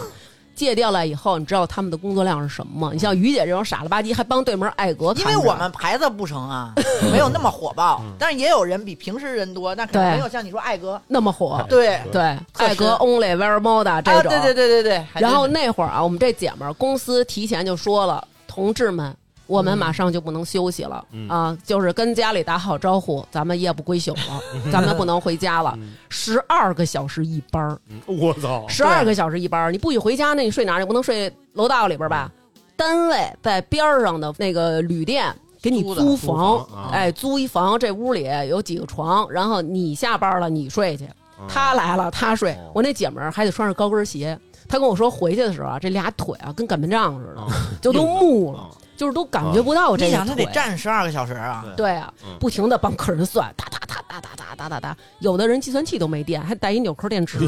[0.55, 2.93] 戒掉了以后，你知道他们的工作量是什么吗？
[2.93, 6.73] 你像于姐这种傻了吧唧，还帮对门艾格，因为我们牌子不成啊，
[7.11, 11.01] 没有那么火爆，但是也有人比平时人多，那肯定没有像你说艾格。
[11.07, 11.99] 那么火，对。
[12.11, 15.05] 对，特艾格 Only Very Moda 这啊，种，对对对对对。
[15.13, 19.15] 然后那会儿啊，我们这姐们儿公司提前就说了，同志们，
[19.53, 21.29] 我们马上就不能休息了、嗯。
[21.29, 25.77] 啊，就是跟家里打好招呼，咱们夜不归宿了，咱们不能回家了，
[26.09, 30.79] 十二个小时一班儿，嗯我操，十二个小时一班儿，你不许回家，那你睡哪儿？
[30.79, 32.31] 你不能睡楼道里边儿吧？
[32.75, 35.33] 单位在边儿上的那个旅店。
[35.61, 41.07] 给你租房，哎，租一房，这屋里有几个床，然后你下班了你睡去，
[41.47, 42.51] 他来了他睡。
[42.51, 42.71] 哦。
[42.75, 44.37] 我那姐们儿还得穿着高跟鞋，
[44.67, 47.47] 她跟我说回去的时候啊，这俩腿啊跟擀面杖似的，啊
[47.81, 50.45] 就都木了，啊就是都感觉不到这个你想他得。
[50.47, 57.39] 站十二个小时啊，对啊嗯，不停的帮客人算，哒哒哒哒哒哒哒哒哒，有的人计算器都没电，还带一纽扣电池。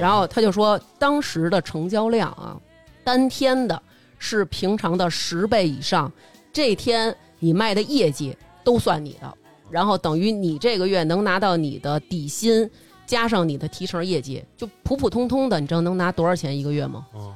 [0.00, 2.56] 然后他就说，当时的成交量啊，
[3.04, 3.80] 单天的
[4.18, 6.10] 是平常的十倍以上，
[6.52, 9.32] 这天你卖的业绩都算你的，
[9.70, 12.70] 然后等于你这个月能拿到你的底薪。
[13.06, 17.06] 加上你的提成业绩，就普普通通的，你知道能拿多少钱一个月吗？
[17.12, 17.32] 哦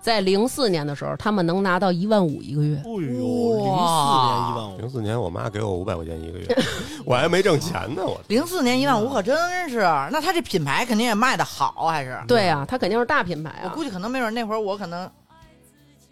[0.00, 2.76] 在零四年的时候，他们能拿到一万五一个月。
[2.76, 3.18] 哎呦，零四
[3.60, 6.46] 年一万五，零四年我妈给我五百块钱一个月，
[7.04, 9.36] 我还没挣钱呢，我零四年一万五可真
[9.68, 9.80] 是，
[10.10, 12.18] 那他这品牌肯定也卖的好，还是？
[12.26, 13.62] 对啊，他肯定是大品牌啊。
[13.64, 15.10] 我估计可能没准那会儿我可能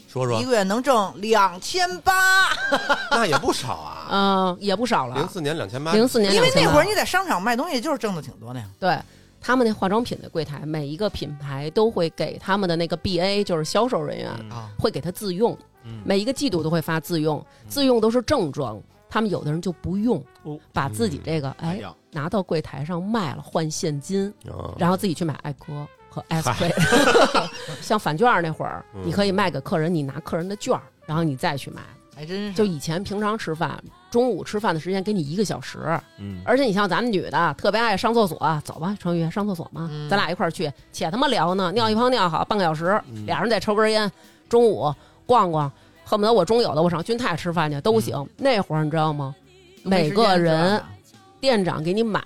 [0.08, 2.48] 说说一个月能挣两千八，
[3.12, 5.14] 那也不少啊，嗯、也不少了。
[5.14, 8.66] 零四年两千八，零四年因为那会儿你在商场卖东西就是挣的挺多的呀。
[8.80, 8.98] 对
[9.40, 14.30] 他们那化妆品的柜台，每一个品牌都会给他们的那个 BA，就是销售人员，
[14.78, 16.02] 会给他自用，嗯。
[16.04, 18.80] 每一个季度都会发自用，自用都是正装。
[19.08, 20.58] 他们有的人就不用，哦。
[20.72, 26.72] 把自己这个哎哎，拿到柜台上卖了换现金，啊然后自己去买爱歌和 S K。
[27.80, 29.02] 像返券那会儿，嗯。
[29.04, 31.82] 你可以卖给客人，你拿客人的券儿，然后你再去买。
[32.16, 32.54] 还真是。
[32.54, 35.78] 就以前平常吃饭，中午吃饭的时间给你一个小时，
[36.18, 39.88] 嗯，而且你像咱们女的，特别爱上厕所，走吧，成宇上厕所嘛？
[39.92, 44.10] 嗯咱俩一块儿去，且他妈聊呢，尿一泡尿好半个小时，嗯俩人再抽根烟，
[44.48, 44.92] 中午
[45.26, 45.70] 逛逛，
[46.04, 48.16] 恨不得我中有的我上君泰吃饭去都行。
[48.16, 49.34] 嗯那会儿你知道吗？
[49.82, 50.82] 每个人
[51.40, 52.22] 店长给你买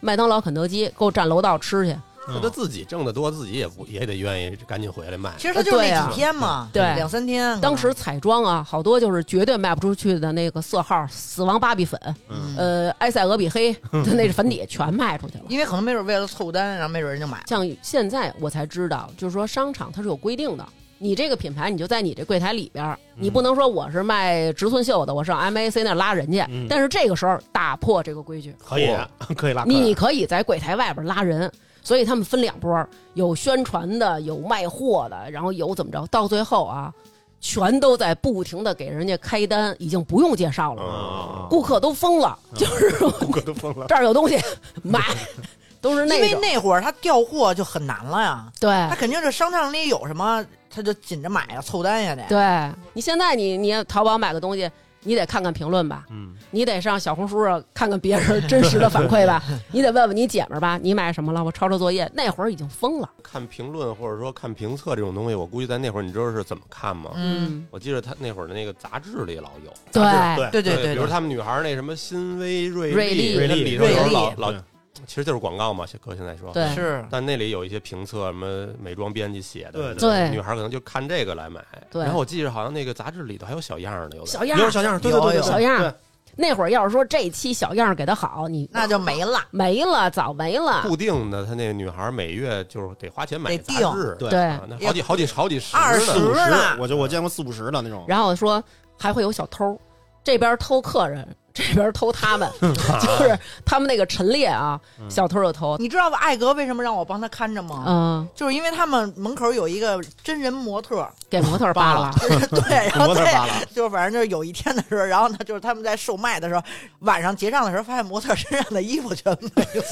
[0.00, 1.96] 麦当劳、肯德基，给我站楼道吃去。
[2.28, 5.32] 那他自己挣得多，自己也不也得愿意赶紧回来卖。
[5.38, 7.58] 其实他就是那几天嘛，对两三天。
[7.60, 15.44] 当时彩妆啊，好多就是绝对卖不出去的那个色号，死亡芭比粉，嗯呃，埃塞俄比黑的那粉底全卖出去了。
[15.48, 17.42] 因为可能没准为了凑单，然后没准人就买。
[17.46, 20.66] 像现在我才知道，就是说商场它是有规定的，
[20.98, 26.44] 你这个品牌你就在你这柜台里边，你不能说我是卖植村秀的，我上 MAC 那拉人家。
[26.50, 28.90] 嗯但是这个时候打破这个规矩，可以
[29.36, 31.50] 可以拉你可以在柜台外边拉人。
[31.86, 36.92] 所以他们分两波儿，有宣传的，有卖货的，然后有怎么着，到最后啊，
[37.40, 44.36] 全都在不停的给人家开单，已经不用介绍了，啊，顾客都疯了，就是说顾客都疯了，这儿有东西
[44.82, 45.00] 买，
[45.80, 48.68] 都是那因为那那会儿他调货就很难了呀，对。
[48.90, 52.24] 他肯定是商场里有什么，他就紧着买呀，凑单呀得。
[52.28, 52.74] 对。
[52.94, 54.68] 你现在你你淘宝买个东西，
[55.06, 61.42] 你得看看评论吧，嗯，你得上小红书上看看别人真实的反馈吧， 你得问问你姐们儿吧，你买什么了？
[61.42, 62.10] 我抄抄作业。
[62.12, 67.12] 那会儿已经疯了，看评论或者说看评测这种东西，我估计在那会儿你知道是怎么看吗？
[67.14, 69.72] 嗯，我记得他那会儿的那个杂志里老有。
[69.92, 70.02] 对
[70.50, 74.60] 对对对对对，比如他们女孩儿那什么新薇瑞瑞丽那里头有瑞丽老老对，
[75.06, 76.52] 其实就是广告嘛，哥现在说。
[76.52, 76.68] 对。
[76.74, 77.04] 是。
[77.10, 80.30] 但那里有一些评测，什么美妆编辑写的，对对。
[80.30, 81.64] 女孩可能就看这个来买。
[81.90, 82.02] 对。
[82.02, 84.62] 然后我记着好像那个杂志里头还有小样儿的，有的小样儿。
[84.62, 85.78] 有小样儿，对对对小样儿。
[85.80, 85.94] 对。
[86.38, 89.40] 那会儿要是说这期小样儿给他好，你那就没了。
[89.50, 90.82] 没了，早没了。
[90.82, 94.40] 固定的，他那个女孩每月就是得花钱买得杂志，定对。
[94.40, 96.04] 啊那好几好几好几十二呢。
[96.04, 96.20] 十
[96.50, 98.04] 呢我就我见过四五十的那种。
[98.06, 98.62] 然后说
[98.98, 99.80] 还会有小偷，
[100.22, 101.26] 这边偷客人，
[101.56, 104.78] 这边偷他们，就是他们那个陈列啊，
[105.08, 105.74] 小偷就偷。
[105.78, 106.18] 你知道吧？
[106.18, 107.84] 艾格为什么让我帮他看着吗？
[107.86, 112.10] 嗯，就是因为他们门口有一个真人模特，给模特扒了，
[112.50, 116.62] 对，然后对模特扒了，就是反正就是有一天的时候，然后呢，就是他们在售卖的时候，
[117.00, 119.84] 晚上结账的时候，发现模特身上的衣服全没了。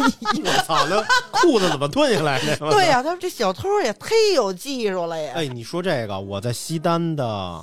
[0.42, 2.56] 我操，那裤子怎么褪下来的？
[2.70, 5.32] 对呀、他说这小偷也忒有技术了呀。
[5.36, 7.62] 哎，你说这个，我在西单的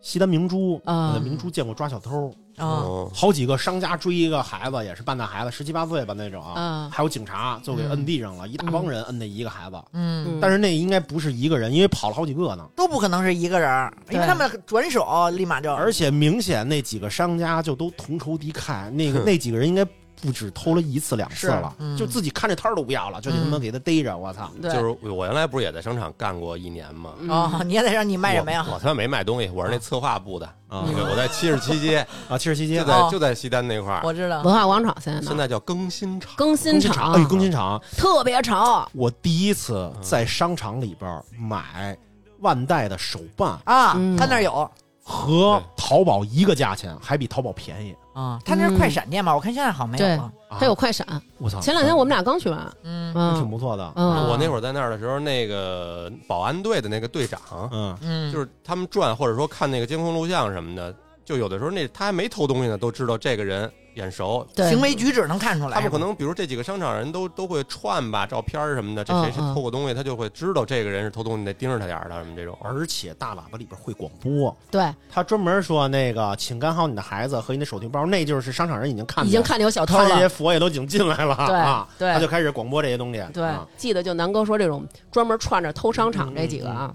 [0.00, 3.10] 西单明珠，啊我在明珠见过抓小偷，啊，哦。
[3.14, 6.90] 好几个商家追一个孩子，也是半大孩子，十七八岁吧那种，嗯。
[6.90, 10.38] 还有警察就给摁地上了，一大帮人摁那一个孩子，嗯，嗯。
[10.40, 14.28] 但是那应该不是一个人，因为跑了好几个呢，都不可能是一个人儿，因为对。
[14.28, 19.86] 他们转手立马就而且明显那几个商家就都同仇敌忾，那个 那几个人应该。
[20.22, 21.96] 不止偷了一次两次了，嗯。
[21.96, 24.16] 就自己看这摊儿都不要了，就得他妈给他逮着！
[24.16, 24.50] 我操！
[24.60, 27.14] 对，就是我原来不是也在商场干过一年吗？
[27.20, 28.64] 嗯哦，你也得让你卖什么呀？
[28.68, 30.46] 我我他妈没卖东西，我是那策划部的。
[30.68, 32.78] 啊那个我在七十七街， 啊，七十七街。
[32.78, 33.08] 就在哦。
[33.10, 36.32] 就在西单那块儿，我知道，文化广场现在现在叫更新厂。
[36.36, 41.96] 更新更场，哎，更新场，特别潮，我第一次在商场里边买
[42.38, 44.16] 万代的手办，啊，嗯。
[44.16, 44.70] 他那儿有
[45.10, 47.94] 和淘宝一个价钱，还比淘宝便宜。
[48.12, 49.34] 啊，他那是快闪店吧？
[49.34, 50.32] 我看现在好像没有对了。
[50.58, 51.06] 他有快闪。
[51.38, 51.60] 我操！
[51.60, 53.92] 前两天我们俩刚去完，嗯挺嗯不错的。
[53.96, 57.40] 嗯，我那会儿在那儿的时候，那个保安队的那个队长，
[57.72, 60.94] 嗯，嗯，就是他们转或者说看那个监控录像什么的，
[61.24, 64.46] 就有的时候那他还没偷东西呢，都知道这个人眼熟。
[64.54, 65.74] 对行为举止能看出来。
[65.74, 72.56] 他们可能比如这几个商场人都都会串吧照片什么的，这谁谁嗯嗯偷过东西，他就会知道这个人是偷东西，得盯着他点儿的什么这种。
[72.62, 80.28] 而且大喇叭里边会广播，对，他专门说那个，请看好你的孩子和你的手提包，那就是商场人已经看见已经看见有小偷他这些了。
[80.28, 86.94] 佛爷都已经进来了，对啊，对他就开始广播这些东西，对啊，记得就南哥说这种专门串着偷商场这几个啊，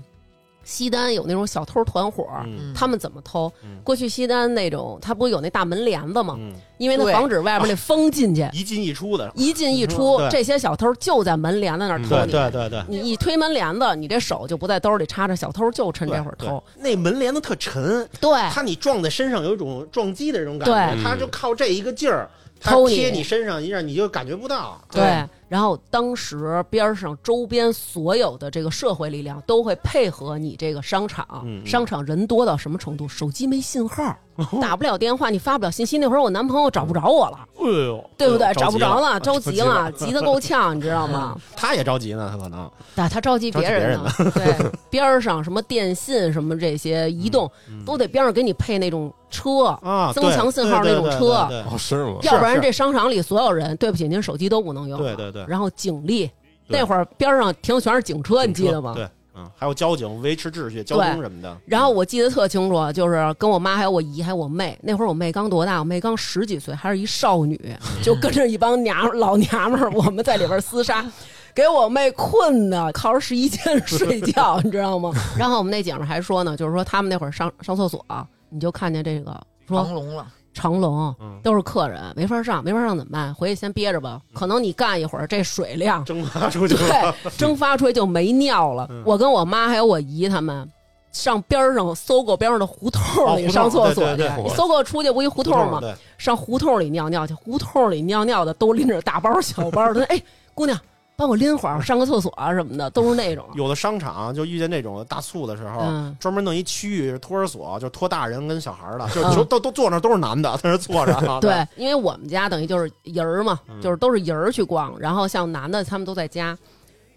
[0.66, 2.74] 西单有那种小偷团伙，嗯。
[2.76, 3.50] 他们怎么偷？
[3.64, 3.78] 嗯？
[3.84, 6.36] 过去西单那种，他不有那大门帘子吗？
[6.38, 12.32] 嗯，因为他防止外边那风进去，一进一出的，一进一出嗯，这些小偷就在门帘子那儿偷对你。
[12.32, 12.84] 对对对。
[12.90, 16.62] 你一推门帘子，你这手就不在兜里插着，小偷就趁这会儿偷。
[16.76, 22.28] 那门帘子特沉，对，他你撞在身上有一种撞击的这种感觉，他就靠这一个劲儿，
[22.60, 24.82] 他偷贴你身上一下，你就感觉不到。
[24.92, 31.26] 对，然后当时边上周边所有的这个社会力量都会配合你这个商场，
[31.66, 33.08] 商场人多到什么程度？
[33.08, 34.16] 手机没信号，
[34.62, 35.98] 打不了电话，你发不了信息。
[35.98, 38.48] 那会儿我男朋友找不着我了，哎呦，对不对？
[38.48, 41.38] 哎找不着了， 着着急了，急得够呛，你知道吗？
[41.56, 47.50] 他也着急呢，他可能但他着急别人呢，对，边上什么电信什么这些移动
[47.86, 52.18] 都得边上给你配那种车啊，增强信号那种车，是吗？
[52.24, 54.98] 要不然这商场里所有人，对不起，您手机都不能用。
[55.00, 56.26] 对对对然后警力，
[56.68, 58.94] 对那会儿边上停的全是警车，你记得吗？
[58.96, 61.58] 对，嗯，还有交警维持秩序、交通什么的。
[61.66, 65.80] 然后我记得特清楚，就是跟我妈还有我姨还有我妹，那会儿我妹刚多大？
[65.80, 67.60] 我妹刚十几岁，还是一少女，
[68.02, 71.06] 就跟着一帮娘老娘们儿，我们在里边厮杀，
[71.54, 75.12] 给我妹困的，靠着试衣间睡觉， 你知道吗？
[75.38, 78.04] 然后我们那姐们儿还说呢，就是说他们那会儿上上厕所、
[78.50, 79.32] 你就看见这个
[79.68, 80.26] 说长龙了，
[80.56, 83.32] 长龙嗯都是客人，没法上，没法上怎么办？
[83.36, 88.88] 回去先憋着吧，可能你干一会儿，这水量蒸发出去了，对，蒸发出去就没尿了。
[88.90, 90.68] 嗯我跟我妈还有我姨他们
[91.12, 94.24] 上边上搜狗边上的胡同里上厕所去，
[94.56, 95.82] 搜狗出去不一胡同吗？
[96.18, 100.22] 上胡同里尿尿去，胡同里尿尿的都拎着大包小包的， 哎，
[100.54, 100.80] 姑娘。
[101.18, 103.46] 帮我拎会儿，上个厕所啊什么的，都是那种。
[103.56, 111.40] 有的商场就遇见那种大促的时候，嗯专门弄一区域托儿所，就托大人跟小孩儿的，就都都坐那都是男的，在那坐着啊。
[111.40, 116.58] 对，因为我们家等于就是人儿嘛，嗯就是都是人儿去逛，然后像男的他们都在家，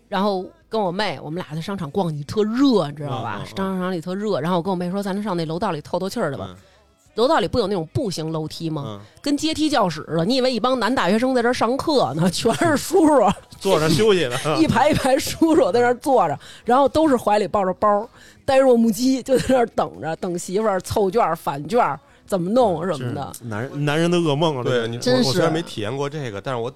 [0.09, 3.45] 然后跟我妹，我们俩在商场逛，你特热，你知道吧嗯嗯？
[3.45, 6.51] 嗯商场里特热，然后我跟我妹说，咱上那楼道里透透气儿去吧。
[7.19, 8.85] 嗯楼道里不有那种步行楼梯吗？
[8.87, 10.25] 嗯，跟阶梯教室似的。
[10.25, 12.31] 你以为一帮男大学生在这儿上课呢？
[12.31, 14.37] 全是叔叔， 坐着休息呢。
[14.57, 18.09] 一排一排叔叔在那儿坐着，然后都是怀里抱着包，
[18.45, 23.33] 呆若木鸡，就在那儿等着，等媳妇儿凑卷儿返卷儿，怎么弄什么的。
[23.43, 24.63] 男人男人的噩梦啊！
[24.63, 26.73] 对你，真是我我虽然没体验过这个，但是我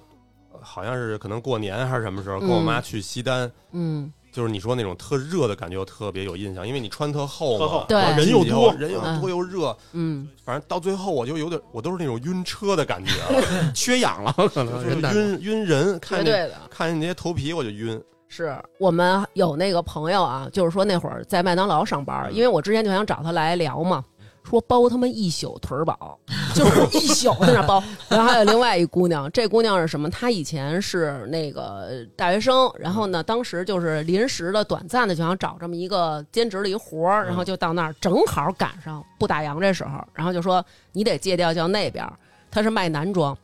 [0.51, 13.29] 呃好像是可能过年还是什么时候，跟我妈去西单，嗯，就是你说那种特热的感觉，我特别有印象，因为你穿特厚嘛特厚，对然后人又多，人又嗯多又热，嗯，反正到最后我就有点，我都是那种晕车的感觉啊，
[13.73, 16.55] 缺氧了，可能就是晕晕人，看对的。
[16.69, 24.03] 看见那些头皮我就晕，是我们有那个朋友啊，就是说那会儿在麦当劳上班，因为我之前就想找他来聊嘛。
[24.43, 26.19] 说包他妈一宿腿儿饱，
[26.53, 27.81] 就是一宿在那包。
[28.09, 30.09] 然后还有另外一姑娘，这姑娘是什么？
[30.09, 42.13] 她以前是那个大学生，然后呢，当时就是临时的、短暂的，就想找这么一个兼职的一活儿，然后就到那儿，正好赶上不打烊这时候，然后就说你得借调叫那边儿，
[42.51, 43.35] 他是卖男装，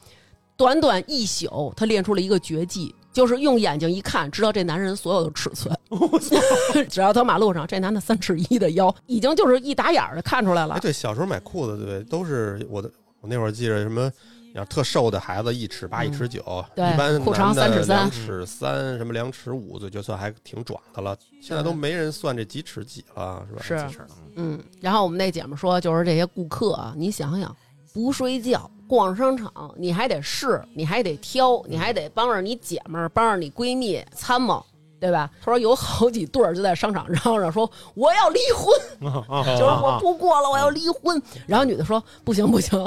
[0.58, 2.94] 短短一宿，她练出了一个绝技。
[3.12, 5.76] 就是用眼睛一看，知道这男人所有的尺寸。
[6.90, 10.80] 只要走马路上，这男的三尺一的腰，已经就是一打眼儿就看出来了哎，。
[10.80, 12.90] 对，小时候买裤子，对，都是我的。
[13.22, 14.10] 我那会儿记着什么，
[14.54, 16.40] 要特瘦的孩子一尺八、一尺九，
[16.74, 21.14] 一般裤长三尺三两尺三，什么两尺五，就就算还挺壮的了。
[21.42, 23.90] 现在都没人算这几尺几了，是吧？
[23.90, 24.00] 是
[24.36, 27.54] 嗯，然后我们那姐们说，就是这些顾客啊，你想想，
[27.94, 34.66] 不睡觉逛商场，你还得试，你还得挑，你还得帮着你姐们儿，帮着你闺蜜参谋。
[35.02, 35.30] 对吧？
[35.40, 41.22] 他说有好几对儿就在商场嚷嚷说我要离婚， 啊就是我不过了，我要离婚。
[41.48, 42.86] 然后女的说不行不行，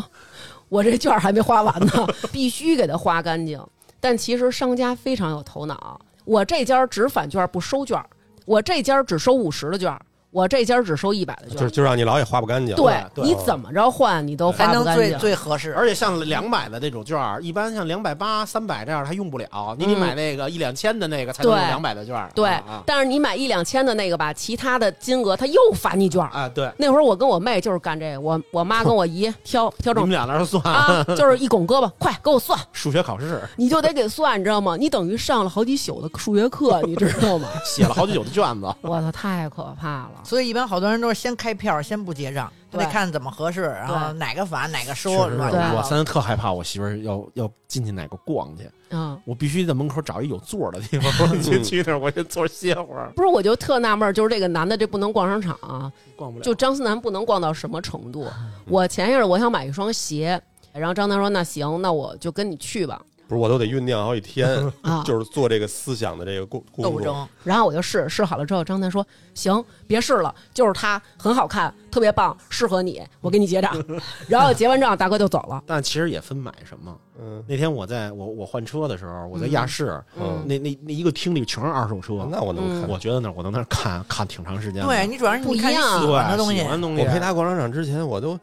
[0.68, 3.59] 我这券儿还没花完呢， 必须给他花干净。
[3.98, 8.05] 但其实商家非常有头脑，我这家只返券不收券儿，
[8.44, 10.03] 我这家只收五十的券儿，
[10.33, 11.70] 我这家只收一百的券就儿。
[11.70, 12.74] 就让你老也花不干净。
[12.74, 15.18] 对对你怎么着换你都还能最花不干净。
[15.18, 15.74] 最合适。
[15.74, 22.30] 而且像两百的那种券儿，一般像两百八、三百这样，它用不了，你得嗯买那个一两千的那个才能两百的券儿。
[22.35, 26.30] 对啊啊，但是你买一两千的那个吧，其他的金额他又返你券儿。
[26.33, 34.76] 啊，对，那会儿我跟我妹就是干这个，我我妈跟我姨挑挑正你们俩那儿算啊， 就是一拱胳膊，快给我算，数学考试，你就得给算，你知道吗？
[34.78, 37.49] 你等于上了好几宿的数学课，你知道吗？
[37.64, 38.74] 写了好几宿的卷子。
[38.80, 40.11] 我操，太可怕了！
[40.24, 42.84] 所以一般好多人都是先开票，先不结账，对。
[42.84, 53.10] 得看怎么合适，然后哪个返哪个收，是，乱七八糟我三特害怕我媳妇儿要要进去哪个逛去，嗯，我必须在门口找一有座儿的地方， 我去去那儿，我先坐歇会儿。
[53.16, 58.26] 不是，我就特纳闷儿，就是这个男的这不能逛商场啊，逛不了，就张思楠不能逛到什么程度？
[58.66, 60.40] 我前一阵儿我想买一双鞋，
[60.72, 63.02] 然后张楠说那行，那我就跟你去吧。
[63.33, 64.47] 不是我都得酝酿好几天，
[64.83, 66.93] 啊，就是做这个思想的这个工工作。
[66.93, 67.28] 斗争。
[67.45, 73.72] 然后我就试试好了之后，张楠说行，别试了，就是它很好看，特别棒，适合你，我给你结账。
[74.28, 75.62] 然后结完账，大哥就走了。
[75.66, 76.95] 但其实也分买什么。
[77.18, 82.91] 嗯，那天我在我我换车的时候，我在亚市，嗯那那那一个厅里全是二手车，那我能看。
[82.91, 84.85] 我觉得那我能那看看挺长时间。
[84.85, 87.03] 对你主要是你看你不一样喜欢的对，喜，欢的东西。
[87.03, 88.39] 我陪他逛商场之前，我都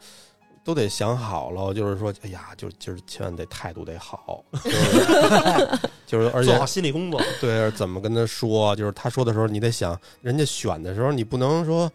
[0.62, 7.20] 都得想好了，就是说，哎呀，就就是千万得态度得好， 就是就是而且做好心理工作。
[7.40, 11.90] 对怎么跟他说，就是他说的时候，你得想，人家选的时候，你不能说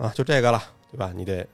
[0.00, 1.12] 啊，就这个了，对吧？
[1.14, 1.46] 你得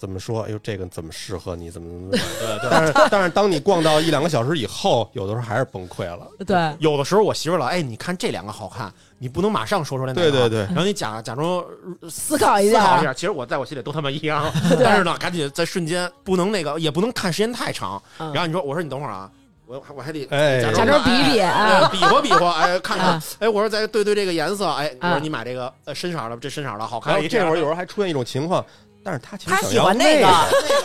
[0.00, 0.40] 怎么说？
[0.44, 1.70] 哎呦，这个怎么适合你？
[1.70, 2.10] 怎么怎么？
[2.40, 2.68] 对对。
[2.70, 6.26] 但是但是，当你逛到一两个小时以后，有的时候还是崩溃了。
[6.46, 10.30] 对，有的时候我媳妇儿老，哎，你看这两个好看，你不能马上说出来那个。
[10.30, 11.62] 对对对然后你假假装
[12.08, 14.50] 思考一下思考一下，其实我在我心里都他妈一样，
[14.82, 18.02] 但是呢，赶紧在瞬间不能那个，也不能看时间太长。
[18.18, 19.30] 嗯然后你说，我说你等会儿啊，
[19.66, 27.28] 我我还得哎假假装比比比划比划，哎，看看啊，哎，我说再对对这个颜色，哎，我啊说你买这个呃深色的，这深色的好然后看。
[27.28, 28.64] 这会儿有时候还出现一种情况，
[29.02, 30.26] 但是他其实他喜想要那欢那个，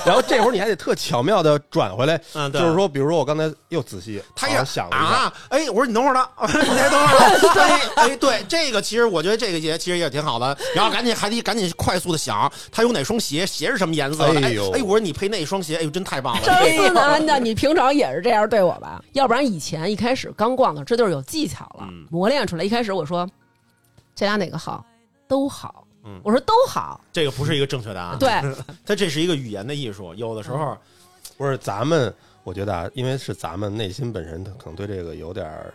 [0.06, 2.62] 然后这会儿你还得特巧妙的转回来，嗯，对。
[2.62, 7.50] 就是说，比如说我刚才又仔细他也想了一下，啊，哎，我说你等会儿呢， 你再等会儿呢，
[7.98, 14.72] 哎哎，对，这个其实我觉得这个鞋其实也挺好的，然后赶紧还得赶紧快速的想他有哪双鞋，鞋是什么颜色的，哎哎呦。
[14.72, 19.02] 哎，我说你配那双鞋，哎呦真太棒了，张思楠的，你平常也是这样对我吧？
[19.14, 22.06] 要不然以前一开始刚逛的，这就是有技巧了，嗯。
[22.10, 22.64] 磨练出来。
[22.64, 23.28] 一开始我说
[24.16, 24.86] 这俩哪个好，
[25.28, 25.85] 都好。
[26.06, 28.30] 嗯我说都好，这个不是一个正确答案，对，
[28.86, 30.78] 它这是一个语言的艺术，有的时候
[31.38, 35.74] 不是咱们，我觉得啊，因为是咱们内心本身可能对这个有点儿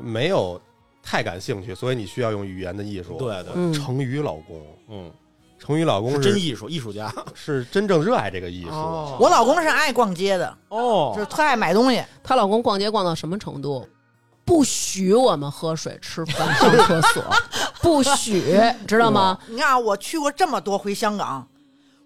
[0.00, 0.60] 没有
[1.02, 3.16] 太感兴趣，所以你需要用语言的艺术。
[3.18, 5.10] 对对，嗯，成语老公，嗯，
[5.58, 8.70] 成语老公是是真艺术，艺术家是真正热爱这个艺术。
[8.70, 12.02] 哦我老公是爱逛街的，哦就是特爱买东西。
[12.24, 13.86] 她老公逛街逛到什么程度？
[14.50, 17.22] 不许我们喝水、吃饭、上厕所，
[17.80, 18.42] 不许，
[18.84, 19.38] 知道吗？
[19.46, 21.46] 你看啊，我去过这么多回香港，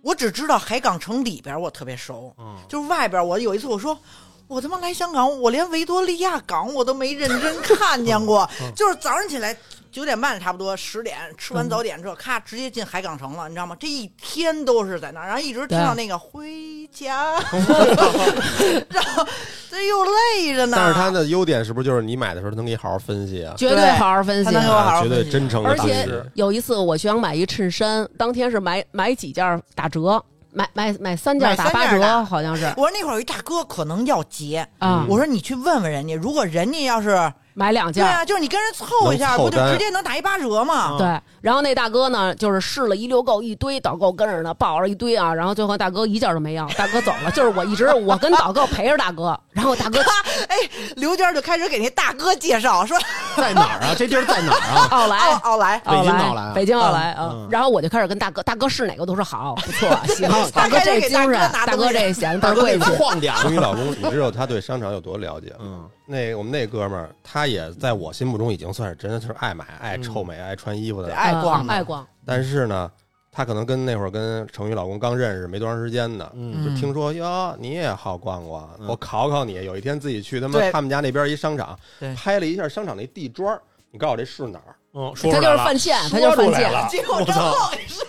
[0.03, 3.99] 我只知道海港城里边我特别熟，嗯就是外边我有一次我说。
[4.47, 8.49] 我他妈来香港，我连维多利亚港我都没认真看见过。
[8.77, 9.57] 就是早上起来
[9.95, 13.77] 九点半差不多十点吃完早点之后，咔直接进海港城了，你知道吗？
[13.79, 17.35] 这一天都是在那儿，然后一直听到那个回家，
[18.91, 19.25] 然后
[19.71, 20.77] 这又累着呢。
[20.77, 23.55] 但是它的优点是不是就是你买的时候能给你好好分析啊？
[23.57, 24.61] 绝对对好好分析能。
[24.61, 26.09] 给我好好绝对真诚而且。
[26.35, 30.21] 有一次我想买一衬衫，当天是买买几件打折，
[30.51, 35.07] 买买买三件打八折，好像是我说那会儿有一大哥可能要结，啊。
[35.09, 38.05] 我说你去问问人家，如果人家要是买两件。
[38.05, 40.91] 对啊，就是你跟人凑一下，不就直接能打一八折吗？
[40.93, 47.31] 嗯对，然后那大哥呢，就是试了一溜够一堆导购跟着呢，抱着一堆啊，然后最后大哥一件都没要，大哥走了。
[47.31, 50.01] 就是我一直我跟导购陪着大哥，然后大哥
[50.49, 50.57] 哎
[50.97, 52.99] 刘娟就开始给那大哥介绍，说
[53.37, 53.95] 在哪儿啊？
[53.97, 54.89] 这地儿在哪儿啊？
[54.93, 57.49] 奥莱奥奥莱，北京奥莱啊北京奥莱嗯啊。
[57.51, 60.29] 然后我就开始跟大哥，大哥是哪个都说好，不错，行。
[60.53, 63.03] 大哥这精神，给大哥这显大哥给倍儿贵气。
[63.03, 63.43] 晃点儿。
[63.43, 65.57] 终于老公，你知道他对商场有多了解吗？
[65.61, 71.15] 嗯那我们那哥们儿，他也在我心目中已经算是真的是爱买、爱臭美、爱穿衣服的。
[71.15, 72.91] 爱逛爱逛，但是呢，
[73.37, 79.55] 他可能跟那会儿跟程宇老公刚认识没多长时间呢，嗯就听说哟，你也好逛逛，嗯我考考你。
[79.65, 83.59] 有一天自己去他妈他们家那边一商场对，拍了一下商场那地砖，
[83.91, 84.77] 你告诉我这是哪儿？
[84.97, 86.71] 嗯，说他出来了就是犯贱，他就是犯贱。
[86.71, 88.07] 了 结果之后你说，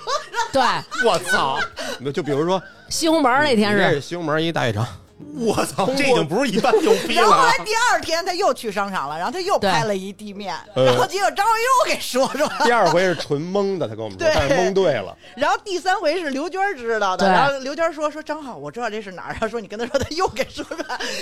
[0.53, 0.61] 对，
[1.09, 1.59] 我操！
[2.13, 4.85] 就比如说西红门那天是西红门一大悦城，
[5.33, 5.85] 我操！
[5.95, 7.65] 这已经不是一般牛逼了啊然后后来。
[7.65, 15.15] 第二天他又去商场了，然后他又拍了一地面，呃然后结果张又给说说，第二回是纯蒙的，他跟我们说，对但是蒙对了。
[15.35, 20.75] 然后第三回是刘娟知道的，然后刘娟说说张浩，我知道这是哪儿，然后说你跟他说，他又给说说，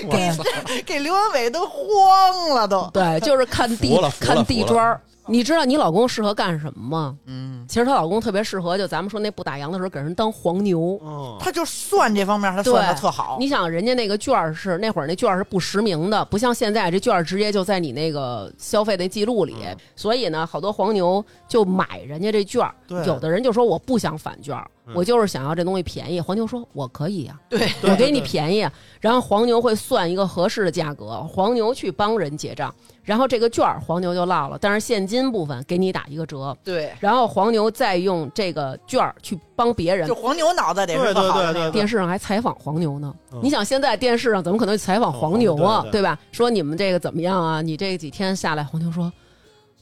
[0.10, 2.90] 给给刘文伟都慌了都。
[2.94, 5.00] 对，就是看地看地砖儿。
[5.28, 7.18] 你知道你老公适合干什么吗？
[7.26, 11.00] 嗯，其实她老公特别适合，就咱们说那不打烊的时候给人当黄牛。
[11.04, 22.74] 嗯，他就算这方面他算的特好，你想，人家那个券儿是那会儿那券儿是不实名的，不像现在这券儿直接就在你那个消费的记录里，嗯所以呢，好多黄牛就买人家这券儿。
[22.88, 24.56] 对有的人就说我不想返券
[24.94, 26.20] 我就是想要这东西便宜。
[26.20, 28.72] 黄牛说我可以呀、对我给你便宜啊。
[29.00, 32.74] 然后黄牛会算一个合适的价格，黄牛去帮人结账，
[33.04, 36.56] 然后这个券儿黄牛就落了，但是现金部分给你打一个折。
[36.64, 41.72] 对，然后黄牛再用这个券儿去帮别人就，黄牛脑子得对是特好的对对对那个。
[41.72, 43.14] 电视上还采访黄牛呢。
[43.32, 45.80] 嗯你想现在电视上怎么可能采访黄牛啊？
[45.80, 46.20] 哦对对对吧？
[46.32, 47.62] 说你们这个怎么样啊？
[47.62, 49.12] 你这几天下来，黄牛说。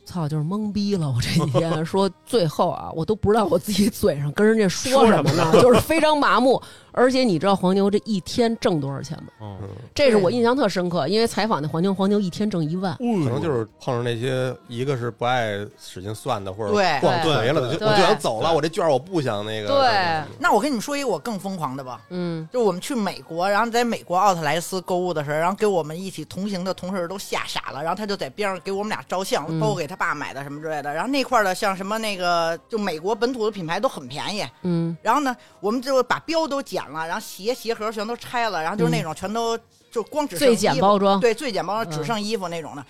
[0.06, 1.10] 操，就是懵逼了！
[1.10, 6.62] 我这几天说，最后啊，我都不知道我自己嘴上跟人家说什么呢， 就是非常麻木。
[6.92, 9.32] 而且你知道黄牛这一天挣多少钱吗？
[9.42, 9.58] 嗯，
[9.94, 12.94] 这是我印象特深刻，因为采访那黄牛，黄牛一天挣一万。
[12.98, 17.00] 可可能就是碰上那些，一个是不爱使劲算的，或者对。
[17.00, 19.68] 逛颓了的，就我就想走了，我这券我不想那个。
[19.70, 20.24] 对。
[20.40, 29.60] 那我跟你们说一个我更疯狂的吧，嗯，就是我们去美国，然后在美国奥特莱斯购物的时候，然后给我们一起同行的同事都吓傻了，然后他就在边上给我们俩照相，嗯。
[29.60, 30.94] 包括给他爸买的什么之类的。
[30.94, 39.58] 然后那块儿的像什么那个就美国本土的品牌都很便宜，嗯，然后呢，我们就把标都剪了，然后鞋鞋盒全都拆了，然后就是那种全都
[39.92, 42.86] 就光只剩最简衣服包装对，最简包装嗯只剩衣服那种的。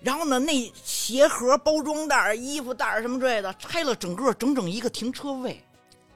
[0.00, 5.60] 然后呢，那鞋盒、包装袋儿、衣服袋儿什么之类的，拆了整个整整一个停车位，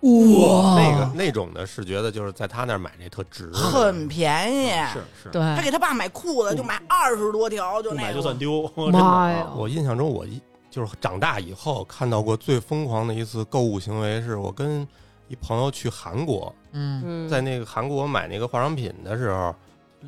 [0.03, 4.71] 哇那个那种的是觉得就是在他那儿买那特值，很便宜。
[4.93, 8.71] 是是，对，他给他爸买裤子，就买二十多条，就不买就算丢。
[8.93, 9.51] 妈呀！
[9.59, 14.87] 我印象中，我一就是长大以后看到过最疯狂的一次购物行为，是我跟
[15.33, 19.55] 一朋友去韩国，嗯，嗯，在那个韩国买那个化妆品的时候，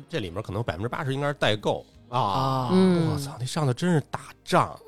[0.07, 1.83] 这里面可能百分之八十应该是代购。
[2.07, 4.79] 啊，啊，嗯，我操，那上头真是打仗，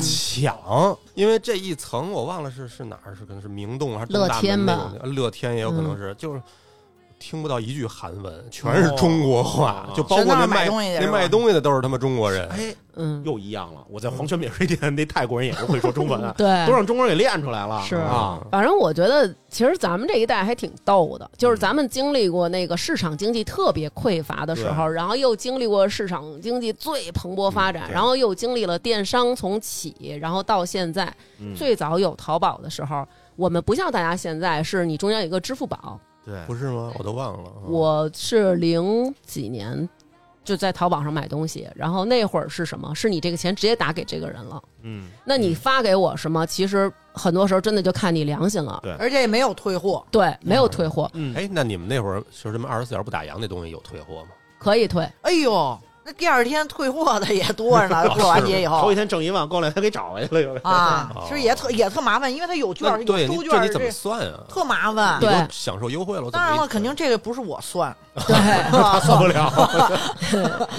[0.00, 6.40] 抢，因为这一层我忘了是是哪儿，是可能是明洞还是东大乐天吧门那种的，乐天也有可能是，就是。
[7.20, 9.94] 听不到一句韩文，全是中国话，哦。
[9.94, 12.48] 就包括那卖东西的那卖东西的都是他妈中国人。
[12.48, 13.84] 哎，嗯，又一样了。
[13.90, 17.82] 我在黄泉免税店，那泰国人也是会说中文啊，对，都让中国人给练出来了。
[17.82, 17.96] 是。
[17.96, 31.54] 啊，反正我觉得，其实咱们这一代还挺逗的，就是咱们经历过那个市场经济特别匮乏的时候，然后又经历过市场经济最蓬勃发展，嗯然后又经历了电商从起，然后到现在，嗯。
[31.54, 33.06] 最早有淘宝的时候，
[33.36, 36.92] 我们不像大家现在是你中间有一个支付宝，对，不是吗？
[36.98, 37.50] 我都忘了。
[37.64, 39.88] 嗯我是零几年。
[40.42, 42.92] 就在淘宝上买东西，然后那会儿是什么？
[42.94, 44.60] 是你这个钱直接打给这个人了。
[44.82, 46.46] 嗯，那你发给我什么？
[46.46, 48.80] 其实很多时候真的就看你良心了。
[48.82, 54.30] 对而且也没有退货，对，没有退货，嗯，哎，那你们那会儿是什么二十四小时不打烊那东西有退货吗？
[54.58, 55.06] 可以退。
[55.20, 64.40] 哎呦，那第二天退货的也多着呢， 过完节以后头一天挣一万，过两天给找回去了，啊 哦，其实也特也特麻烦，因为他有券儿有那对，收你这你怎么算啊？
[64.48, 65.18] 特麻烦。
[65.20, 67.94] 你对享受优惠了，当然了，肯定这个不是我算，
[68.26, 68.34] 对，
[68.70, 69.52] 他算不了。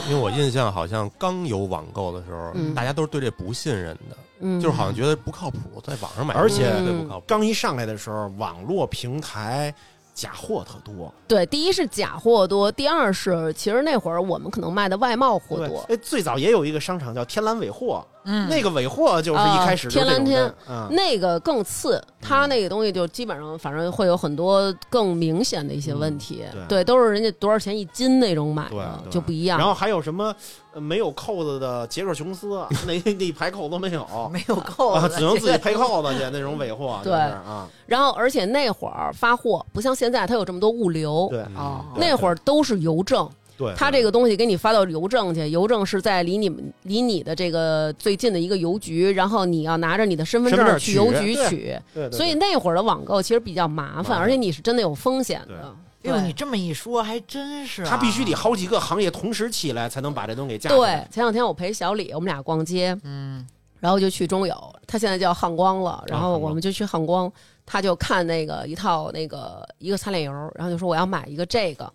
[0.09, 7.25] 因为我印象好像刚有网购的时候，嗯大家都是对这不信任的，嗯，就是好像觉得不靠谱，在网上买，而且不靠谱。
[7.27, 9.73] 刚一上来的时候，网络平台
[10.13, 18.47] 假货特多，对，第一是假货多，第二是其实那会儿我们可能卖的外贸货多，哎，最早也有一个商场叫天蓝尾货，嗯。
[18.49, 29.57] 那个尾货就是一开始天蓝天、嗯，那个更次，它那个东西就基本上反正会有很多更明显的一些问题，嗯对，都是人家多少钱一斤那种买的，对就不一样。
[29.57, 30.33] 然后还有什么
[30.73, 41.41] 呃没有扣子的杰克琼斯，那那一排扣子都没有， 没有扣啊，子，只能自己配扣子 去那种尾货，对就是啊，然后而且那会儿发货不像现在，它有这么多物流，对。
[41.55, 41.85] 哦。
[41.95, 55.75] 对那会儿都是邮政，对，他这个东西给你发到邮政去，邮政是在离你们离你的这个最近的一个邮局，然后你要拿着你的身份证去邮局取取，对，对所以那会儿的网购其实比较麻烦，而且你是真的有风险的。
[56.03, 57.87] 哎呦，你这么一说，还真是啊。
[57.87, 63.45] 他必须得好几个行业同时起来，才能把这东西给架对。，前两天我陪小李，我们俩逛街，嗯，
[63.79, 67.31] 然后就去中友，他现在叫汉光了，然后我们就去汉光，
[67.67, 71.91] 他就看那个一套那个一个擦脸油，然后就说我要买一个这个。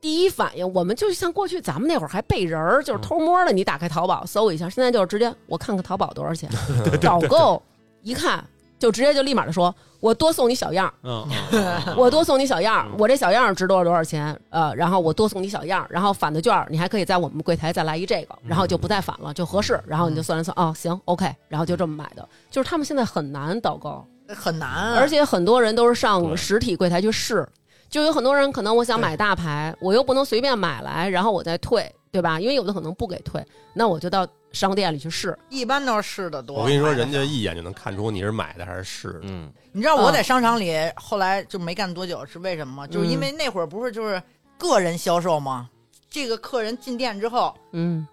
[0.00, 6.48] 第一反应，我们就像过去咱们那会儿还背人儿，就是偷摸的，你打开淘宝搜一下，现在就是直接我看看淘宝多少钱，
[7.02, 7.60] 导购
[8.02, 8.44] 一看
[8.78, 14.38] 就直接就立马的说，我多送你小样儿，我多送你小样儿嗯，我这小样儿值多少多少钱？
[14.50, 22.28] 呃，然后我多送你小样儿，然后返的券儿你还可以在我们柜台再来一这个，然后就不再返了，就合适，然后你就算了算，哦，行，OK，然后就这么买的。
[22.52, 27.44] 就是他们现在很难导购，很难，而且很多人都是上实体柜台去试，
[27.88, 32.38] 就有很多人可能我想买大牌，我又不能随便买来，然后我再退，对吧？
[32.38, 35.36] 因为有的可能不给退，那我就到商店里去试。
[35.48, 36.58] 一般都是试的多。
[36.58, 39.20] 我跟你说，人家一眼就能看出你是买的还是试的。
[39.22, 42.86] 嗯，你知道我嗯在商场里后来就没干多久，是为什么吗？
[42.86, 44.22] 就是因为那会儿不是就是
[44.58, 45.68] 个人销售吗？
[46.10, 48.06] 这个客人进店之后，嗯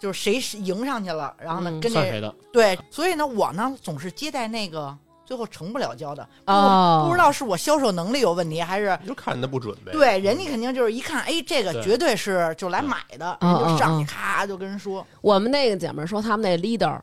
[0.00, 2.34] 就是谁是迎上去了，然后呢嗯跟谁的？
[2.52, 4.96] 对，所以呢我呢总是接待那个
[5.32, 9.90] 最后成不了交的，不哦，不知道是我销售能力有问题，还是就看人家不准呗。
[9.90, 17.00] 对人家肯定就是一看，哎，这个绝对是就来买的，就上去咔就跟人说，我们那个姐们说，他们那 leader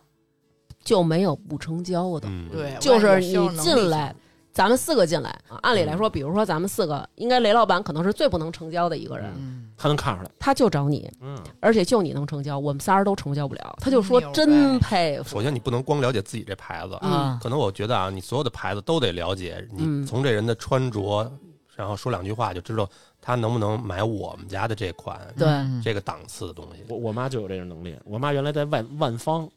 [0.84, 2.28] 就没有不成交的。
[2.30, 4.16] 嗯，对，就是你进来，
[4.60, 10.30] 咱们四个进来啊，按理来说，比如说咱们四个，应该雷老板可能是最不能成交的一个人，嗯，他能看出来。
[10.38, 13.78] 他就找你，嗯，而且就你能成交，我们仨人都成交不了。
[13.80, 21.32] 他就说真佩服，首先你不能光了解自己这牌子，嗯可能我觉得啊，你所有的牌子都得了解，嗯你从这人的穿着，
[21.74, 22.86] 然后说两句话就知道
[23.22, 26.84] 他能不能买我们家的这款对嗯这个档次的东西。
[26.90, 27.98] 我我妈就有这个能力。
[28.04, 29.50] 我妈原来在万万方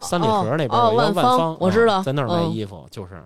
[0.00, 3.22] 三里哦河那边哦有一个万万方方，我知道啊在那儿卖嗯衣服，就是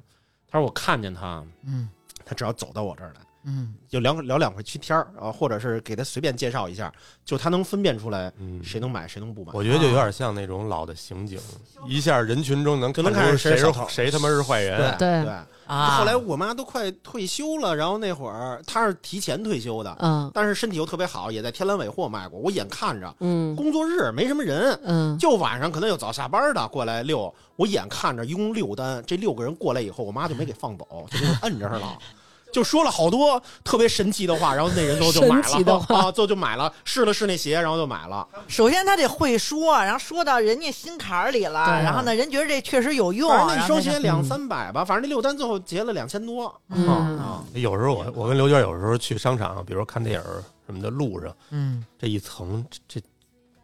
[0.50, 1.88] 她说我看见他，嗯
[2.24, 3.20] 他只要走到我这儿来。
[3.44, 6.92] 嗯，就聊聊两句天儿啊，或者是给他随便介绍一下，
[7.24, 9.52] 就他能分辨出来嗯，谁能买谁能不买。
[9.54, 11.38] 我觉得就有点像那种老的刑警，
[11.86, 14.96] 一下人群中能就能出看谁谁是是小偷谁他妈是坏人。
[14.98, 15.34] 对对。
[15.66, 22.40] 啊，后来我妈都快退休了，然后那会儿她是提前退休的，嗯但是身体又特别好，也在天蓝尾货卖过。
[22.40, 31.96] 我眼看着嗯工作日没什么人，嗯，就晚上可能有早下班的过来遛，我眼看着一共六单，这六个人过来以后，我妈就没给放走，就给我摁着了。
[32.52, 38.26] 就说了好多特别神奇的话，然后那人都就买了 啊，就就买了，试了试那鞋，然后就买了。
[38.48, 46.52] 首先他得会说，然后说到人家心坎儿里了，对然后呢，人觉得这确实有用，反正那双鞋两三百吧，反正那六单最后结了两千多。
[46.70, 46.86] 嗯
[47.18, 50.22] 啊，有时候我我跟刘娟有时候去商场，比如说看电影
[50.66, 53.06] 什么的，路上嗯，这一层这这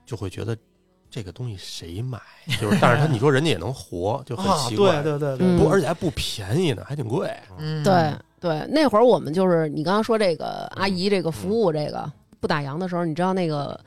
[0.05, 0.57] 就会觉得
[1.11, 2.20] 这个东西谁买？
[2.61, 5.03] 就是，但是他你说人家也能活，就很啊，奇怪。
[5.03, 7.32] 对对对嗯对，不，而且还不便宜呢，还挺贵。
[7.59, 12.11] 嗯，对对，那会儿我们就是你刚刚说这个阿姨这个服务这个
[12.41, 13.78] 不打烊的时候，你知道那个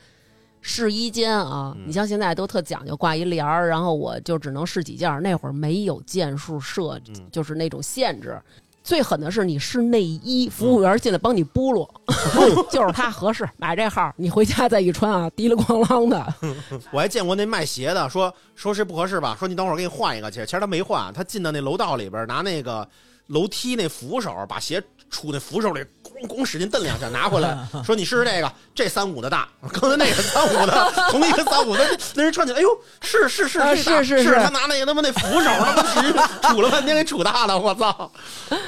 [0.60, 8.40] 试衣间啊，嗯你像现在都特讲究挂一帘儿，然后我就只能试几件儿，那会儿没有件数设，嗯就是那种限制。
[8.82, 11.88] 最狠的是你试内衣，服务员进来帮你拨落
[12.72, 16.34] 就是他合适，买这号，你回家再一穿啊，滴了咣啷的。
[16.90, 20.44] 我还见过那卖鞋的，说说是不合适吧，说你等会儿给你换一个去。
[20.46, 22.88] 其实他没换，他进到那楼道里边，拿那个
[23.30, 32.68] 楼梯那扶手，把鞋杵那扶手里，咣咣使劲蹬两下，拿回来，说你试试这个，这三五的大，刚才那个三五的，同一个三五的，那人穿起来，哎呦，
[33.00, 36.12] 是是是是是是是他拿那个他妈那扶手，他妈使劲
[36.42, 38.10] 杵了半天给杵大了，我操！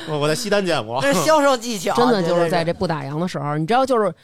[0.08, 4.14] 我我在西单见过，这是销售技巧，真的就是在这这不打烊的时候，你知道，就是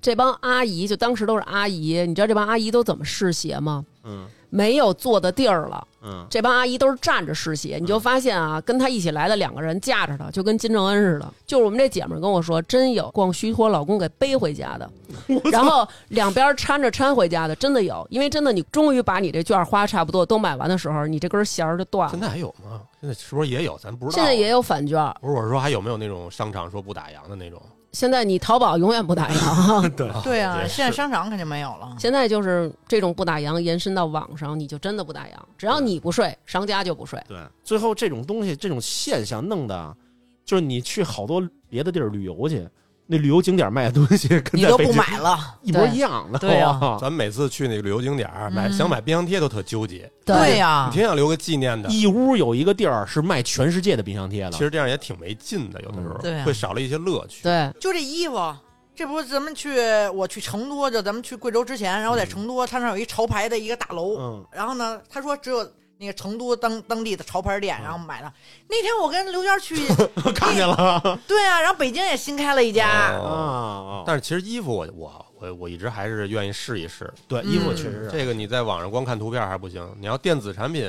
[0.00, 3.84] 这帮阿姨，就当时都是阿姨，你知道这帮阿姨都怎么试鞋吗？
[4.04, 11.32] 嗯没有坐的地儿了，嗯，这帮阿姨都是站着试鞋，你就发现啊，跟她一起来的两个人架着她，就跟金正恩似的。
[11.46, 14.90] 就是我们这姐们跟我说，真有逛虚脱老公给背回家的，
[15.52, 18.06] 然后两边搀着搀回家的，真的有。
[18.10, 22.10] 因为真的，你终于把你这券花差不多都买完的时候，你这根弦儿就断了。
[22.10, 22.80] 现在还有吗？
[23.00, 23.76] 现在是不是也有？
[23.78, 24.14] 咱不知道。
[24.16, 27.60] 现在也有返券，不是，我是说还有没有那种商场说不打烊的那种？
[27.92, 31.96] 现在你淘宝永远不打烊， 对对啊，现在商场肯定没有了。
[31.98, 37.18] 现在就是这种不打烊延伸到网上，你就真的不打烊，只要你不睡，商家就不睡。
[37.26, 39.96] 对，最后这种东西这种现象弄的，
[40.44, 42.68] 就是你去好多别的地儿旅游去，
[43.10, 46.38] 那旅游景点卖的东西跟你都不在北京买了， 一模一样的。
[46.38, 51.88] 对啊哇咱每次去那个旅游景点买嗯想买冰箱贴都特纠结，对呀你，挺想留个纪念的。
[51.88, 57.42] 义乌有一个地儿是卖全世界的冰箱贴的，其实这样也挺没劲的，有的时候嗯对啊会少了一些乐趣。
[57.42, 58.54] 对，就这衣服。
[58.94, 59.70] 这不是咱们去
[60.12, 65.64] 我去成都，就咱们去贵州之前，然后在成都，他那儿有一潮牌的一个大楼，嗯，然后呢，他说只有
[65.98, 68.32] 那个成都当当地的潮牌店，然后买的。
[68.68, 69.74] 那天我跟刘娟去，
[70.32, 74.06] 看见了对啊，然后北京也新开了一家，哦啊。
[74.06, 77.12] 但是其实衣服我我我我一直还是愿意试一试。
[77.26, 80.82] 对，衣服确实是这个你在网上光看图片还不行，你要电子产品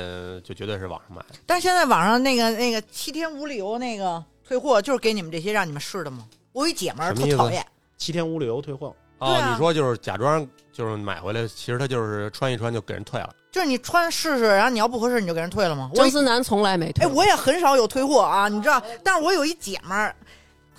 [0.44, 1.24] 就绝对是网上买。
[1.44, 6.26] 但是现在网上那个那个七天无理由那个退货，就是给你们这些让你们试的吗？
[6.52, 7.66] 我一姐们儿特讨厌，
[7.96, 8.94] 七天无理由退货。
[9.18, 10.46] 哦，啊你说就是假装
[10.80, 13.28] 就是买回来，其实他就是穿一穿就给人退了。
[13.52, 15.90] 就是你穿试试，然后你要不合适你就给人退了吗？
[15.92, 17.08] 我张思楠从来没退哎，。
[17.08, 18.82] 我也很少有退货啊，你知道？
[19.04, 20.16] 但是我有一姐们儿，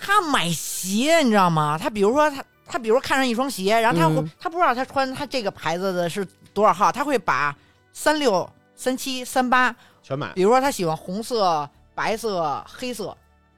[0.00, 1.78] 她买鞋，你知道吗？
[1.80, 7.54] 她比如说她她比如看上一双鞋，然后她会、嗯她不知道她穿她这个牌子的是多少号，她会把
[7.92, 9.72] 三六、三七、三八，
[10.02, 10.32] 全买。
[10.32, 13.16] 比如说她喜欢红色、白色、黑色，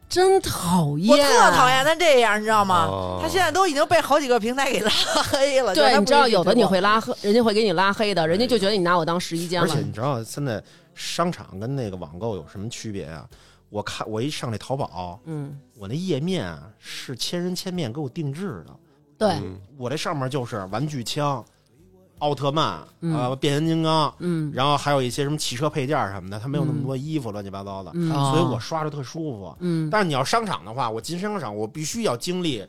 [0.09, 2.87] 真讨厌我，特讨厌他这样，你知道吗？
[2.87, 5.75] 哦她现在都已经被好几个平台给拉黑了。
[5.75, 9.81] 对，她你知道有的你会拉黑，人家会给你拉黑的，人家就觉得你拿我当试衣间了而且。
[9.81, 10.63] 你知道现在
[10.95, 13.27] 商场跟那个网购有什么区别啊？
[13.71, 18.77] 我看我一上那淘宝，嗯，我那页面啊是千人千面给我定制的，
[19.19, 21.45] 对，嗯我这上面就是玩具枪、
[22.19, 24.53] 奥特曼啊呃变形金刚，嗯。
[24.55, 28.11] 然后还有一些什么汽车配件什么的，它没有那么多衣服乱七八糟的，嗯。
[28.11, 29.57] 啊所以我刷着特舒服。
[29.61, 32.65] 嗯，但是你要商场的话，我进商场我必须要经历，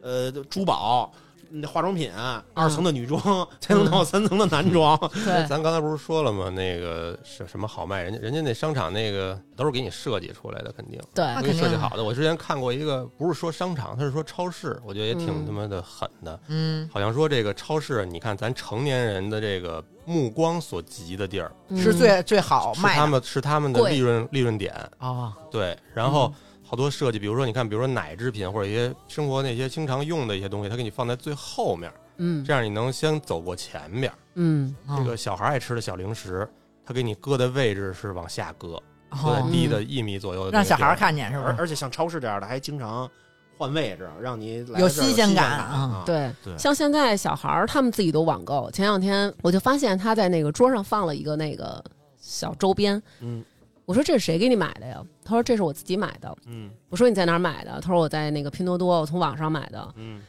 [0.00, 1.25] 呃，珠宝、那
[1.66, 2.10] 化妆品、
[2.54, 3.20] 二层的女装，
[3.60, 4.98] 才能到三层的男装。
[5.24, 6.50] 对，咱刚才不是说了吗？
[6.50, 8.02] 那个是什么好卖？
[8.02, 12.04] 人家人家那商场那个都是给你设计出来的，肯定对那给你肯定啊设计好的。
[12.04, 16.38] 我之前看过一个，不是说商场，他是说超市，我觉得也挺嗯他妈的狠的。
[16.48, 24.74] 嗯，好像说这个超市，你看咱成年人的这个目光所及的地儿，是最最好是卖的他们是他们的利润利润点。
[24.98, 25.32] 啊。
[25.50, 26.32] 对，然后
[26.68, 32.44] 好多设计，比如说你看，比如说奶制品或者一些生活那些经常用的一些东西，它给你放在最后面，嗯。
[32.44, 34.12] 这样你能先走过前面。
[34.34, 34.74] 嗯。
[34.84, 36.48] 啊这个小孩爱吃的小零食，
[36.84, 40.96] 它给你搁的位置是往下搁，搁在哦低的一米左右的那个让小孩。
[40.96, 41.52] 看见是不是？
[41.52, 43.08] 而而且像超市这样的，还经常
[43.56, 46.02] 换位置，让你来有新鲜感感啊。
[46.04, 46.32] 对。
[46.42, 46.58] 对。
[46.58, 51.80] 像现在小孩儿他们自己都网购，前两天我就发现他在那个桌上放了一个那个
[52.18, 53.44] 小周边，嗯
[53.86, 55.02] 我说这是谁给你买的呀？
[55.24, 56.36] 他说这是我自己买的。
[56.46, 57.80] 嗯我说你在哪儿买的？
[57.80, 59.88] 他说我在那个拼多多，我从网上买的。
[59.96, 60.20] 嗯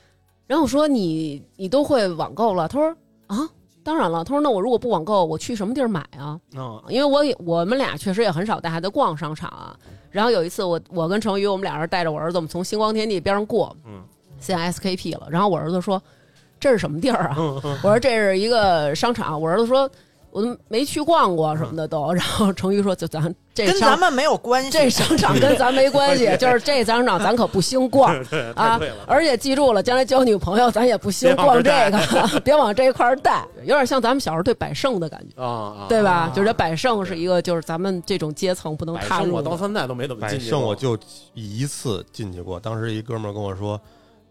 [0.45, 2.67] 然后我说你你都会网购了？
[2.69, 2.95] 他说
[3.27, 3.49] 啊，
[3.83, 4.23] 当然了。
[4.23, 6.39] 他说那我如果不网购，我去什么地儿买啊？
[6.55, 9.75] 哦因为我也我们俩确实也很少带孩子逛商场啊。
[10.11, 14.01] 然后有一次我我跟成宇我们俩人带着我儿子，我们从星光天地边上过，嗯，
[14.39, 15.27] 现 SKP 了。
[15.29, 16.01] 然后我儿子说
[16.59, 17.35] 这是什么地儿啊？
[17.37, 19.39] 嗯我说这是一个商场。
[19.39, 19.89] 我儿子说
[20.37, 22.13] 我都没去逛过什么的都。
[22.13, 24.69] 然后成瑜说就咱这跟咱们没有关系。
[24.69, 28.15] 这商场跟咱没关系，就是这商场咱可不兴逛
[28.53, 28.79] 啊！
[29.07, 36.31] 而且记住了，将来交女朋友咱也不兴逛这个， 别往这一块儿带，有点像咱们小时候对百盛的感觉，啊啊，对吧啊？
[36.35, 39.33] 就是这百盛是一个，就是咱们这种阶层不能踏入的。
[39.33, 40.95] 我到现在都没怎么百进去过盛我就
[41.33, 43.79] 一次进去过，当时一哥们儿跟我说。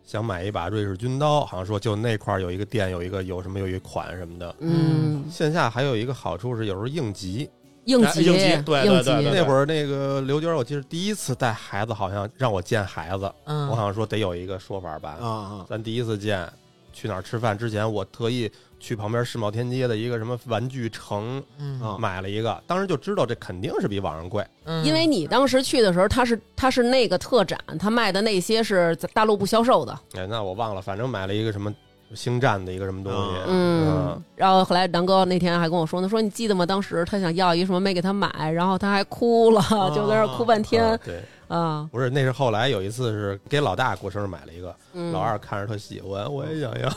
[0.06, 4.54] 想买一把瑞士军刀，好像说就那块儿有一个店，有一个有什么有一款什么的。
[4.60, 7.44] 嗯，线下还有一个好处是，有时候应急。
[7.44, 7.56] 哎
[7.86, 15.16] 应急，应急对对应对那会儿那个刘娟，我记得第一次带孩子，好像让我见孩子，嗯我好像说得有一个说法吧。
[15.20, 16.52] 啊啊咱第一次见，
[16.92, 21.81] 去哪儿吃饭之前，我特意去旁边世贸天阶的一个什么玩具城嗯。
[21.81, 21.97] 啊。
[21.98, 24.47] 买了一个，当时就知道这肯定是比网上贵。
[24.65, 24.85] 嗯。
[24.85, 31.74] 因为你当时去的时候，他是他是那个特展，他卖的那些是在大陆不销售的，哎，那我忘了，反正买了一个什么
[32.15, 33.19] 星战的一个什么东西。
[33.48, 36.65] 嗯，然后后来南哥那天还跟我说呢，说你记得吗？
[36.65, 39.61] 当时他想要一什么没给他买，然后他还哭了，
[39.94, 40.85] 就在那儿哭半天。
[40.85, 41.89] 啊对，啊。
[41.93, 46.89] 不是，那是后来有一次是给老大过生日买了一个，嗯老二看着特喜欢，我也想要，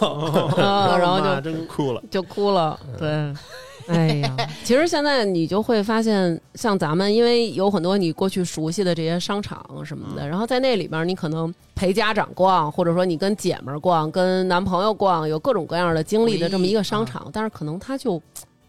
[0.64, 2.02] 啊， 然后就真哭了。
[2.10, 2.80] 就哭了。
[2.98, 3.34] 对，
[3.88, 18.22] 哎呀，其实现在你就会发现，像咱们，因为有很多你过去熟悉的这些商场什么的，然后在那里边，你可能陪家长逛，或者说你跟姐们儿逛、跟男朋友逛，有各种各样的经历的这么一个商场，但是可能它就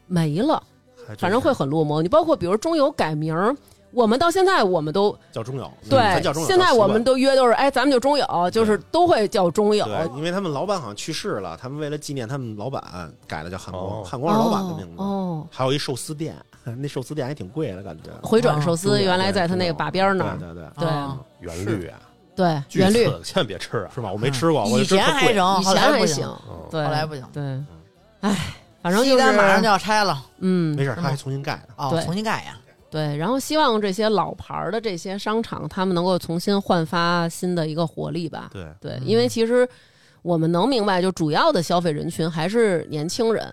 [0.07, 0.62] 没了。
[1.07, 2.01] 还真反正会是很落寞。
[2.02, 3.55] 你包括比如中友改名儿，
[3.92, 6.48] 我们到现在我们都叫中友，对叫中，友。
[6.48, 9.84] 现在我们都约都是哎，咱们就中友，就是都会叫中友。
[9.84, 12.82] 对，因为他们老板好像去世了，他们为了纪念他们老板，
[13.26, 14.04] 改了叫汉光，哦。
[14.04, 15.02] 汉光是老板的名字。
[15.02, 16.36] 哦，还有一寿司店，
[16.78, 18.10] 那寿司店还挺贵的感觉。
[18.22, 18.76] 回转寿哦。
[18.76, 20.88] 司原来在他那个把边儿那儿，对对对，
[21.40, 21.98] 原绿啊，
[22.36, 23.06] 对，巨原绿。
[23.24, 23.90] 千万别吃啊！
[23.92, 24.12] 是吧？
[24.12, 26.28] 我没吃过，我以前还行，以前还行，
[26.70, 27.26] 后来不行。
[27.32, 27.42] 对，
[28.20, 30.22] 哎，反正就是西单马上就要拆了。
[30.38, 30.76] 嗯。
[30.76, 31.74] 没，事，他还重新盖呢。
[31.76, 32.56] 哦，重新盖呀。
[32.90, 38.50] 对，然后希望这些老牌儿的这些商场，他们能够重新焕发新的一个活力吧。
[38.52, 39.68] 对，对，因为其实
[40.22, 43.50] 我们能明白，就主要的消费人群还是年轻人。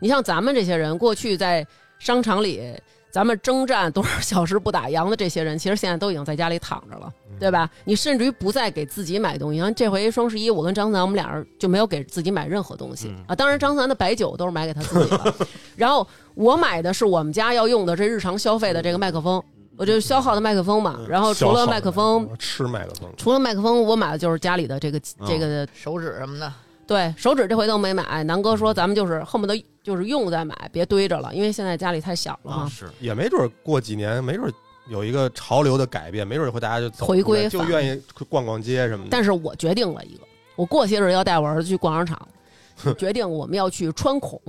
[0.00, 1.66] 你像咱们这些人，过去在
[1.98, 2.74] 商场里，
[3.10, 7.68] 咱们征战多少小时不打烊的这些人，其实现在都已经在家里躺着了，对吧？
[7.84, 9.58] 你甚至于不再给自己买东西。
[9.58, 13.34] 像这回双十一，我跟张思楠我们俩人就没有给自己买任何东西、嗯啊。
[13.34, 15.34] 当然，张思楠的白酒都是买给他自己的，
[15.74, 19.42] 然后我买的是我们家要用的这日常消费的这个麦克风，
[19.76, 21.00] 我就消耗的麦克风嘛。
[21.08, 26.52] 然后除了麦克风，吃麦克风，除了麦克风，我买的就是家里的这个这个手指什么的，
[26.86, 28.22] 对，手指这回都没买。
[28.24, 32.68] 南哥说咱们就是恨不得就是用再买，别堆着了，因为现在家里太小了啊嘛。
[32.68, 34.52] 是，也没准过几年，没准儿
[34.90, 39.08] 有一个潮流的改变，没准儿会大家就走回归就愿意逛逛街什么的。
[39.10, 40.24] 但是我决定了一个，
[40.56, 42.28] 我过些日要带我儿子去逛商场，
[42.98, 44.40] 决定我们要去穿孔。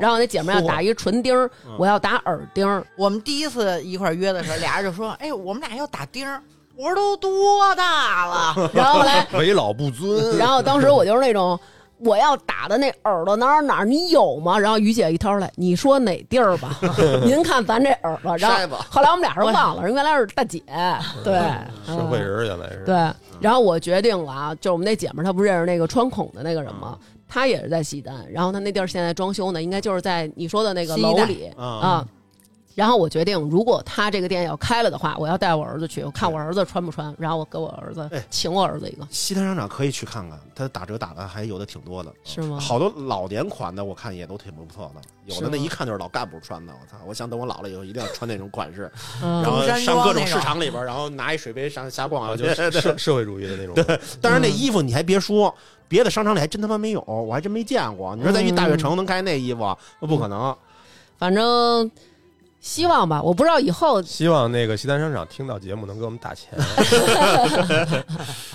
[0.00, 1.48] 然后那姐们要打一唇钉儿，
[1.78, 2.84] 我要打耳钉儿。
[2.96, 6.42] 我们第一次一块儿约的时候，俩人就说：“哎，我们俩要打钉儿。”
[6.76, 11.58] 我说：“都多大了 然后后来，为老不尊，然后当时我就是那种。
[12.00, 14.58] 我要打的那耳朵哪儿哪儿你有吗？
[14.58, 16.78] 然后于姐一掏出来，你说哪地儿吧？
[17.24, 20.62] 您看咱这耳朵，然后后来我们俩是忘了，人原来是大姐，
[21.24, 21.34] 对，
[21.86, 22.82] 社会人原来是。
[22.84, 22.94] 对，
[23.40, 26.96] 然后我决定了啊，就我们那姐们儿，她不认识那个穿孔的那个人吗？
[27.28, 32.06] 她也是在西单，然后她那地儿现在装修呢，应该就是在你说的那个楼里啊啊。
[32.78, 42.56] 然后我决定，如果他这个店要开了的话，我要带我儿子去，我看我儿子穿不穿，然后我给我儿子哎请我儿子一个，西单商场可以去看看，他打折打的还有的挺多的，是吗？
[42.60, 46.96] 好多老年款的我看也都挺不错的，有的那一看就是老干部穿的，我操！
[47.04, 48.88] 我想等我老了以后一定要穿那种款式，
[49.24, 53.74] 嗯 然后上各种市场里边，然后拿一水杯上瞎逛啊，就就是 社社会主义的那种。
[53.74, 55.52] 对，但是那衣服你还别说，
[55.88, 58.14] 别的商场里还真他妈没有，我还真没见过。
[58.14, 60.56] 你说在一大悦城能开那衣服，那不可能。
[61.18, 61.90] 反正
[62.60, 66.52] 希望吧，我不知道以后希望那个西单商场听到节目能给我们打钱。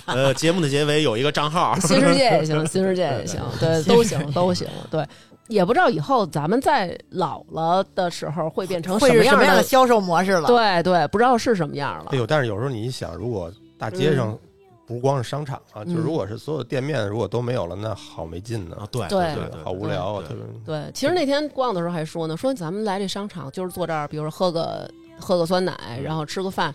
[0.05, 5.05] 呃，节目的结尾有一个账号，新世界也行，新世界也行， 对，都行，都行，对。
[5.49, 10.47] 也不知道以后咱们在老了的时候会变成会是什什么样的，么样的销售模式了？
[10.47, 12.17] 对对，不知道是什么样了哎。
[12.17, 14.37] 呦，但是有时候你一想，如果大街上
[14.85, 18.87] 不光是商场啊，就嗯如果是所有店面如果都没有了，那好没劲呢啊，。
[18.91, 20.43] 对对对好无聊啊，对特别。
[20.65, 24.89] 对，其实那天逛的时候还说呢，说咱们来这商场就是坐这儿，比如说喝个
[25.19, 26.73] 喝个酸奶，然后吃个饭。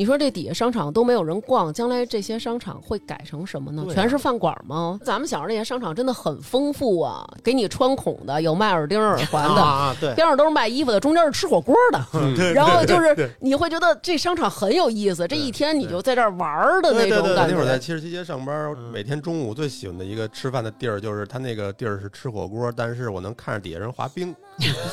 [0.00, 3.84] 你说这底下商场都没有人逛，将来这些商场会改成什么呢？
[3.86, 4.98] 啊全是饭馆吗？
[5.04, 12.00] 咱们小时候那些商场真的很丰富啊，给你穿孔的，有卖耳钉、耳环的，啊，对，边上都是卖衣服的，中间是吃火锅的。
[12.34, 17.78] 对 然后就是你会觉得这商场很有意思，这一天你就在这儿玩儿的那种感觉那会儿在。
[17.78, 24.34] 七十七街上班，嗯每天中午最喜欢的一个吃饭的地儿，就是他那个地儿是吃火锅，但是我能看着底下人滑冰。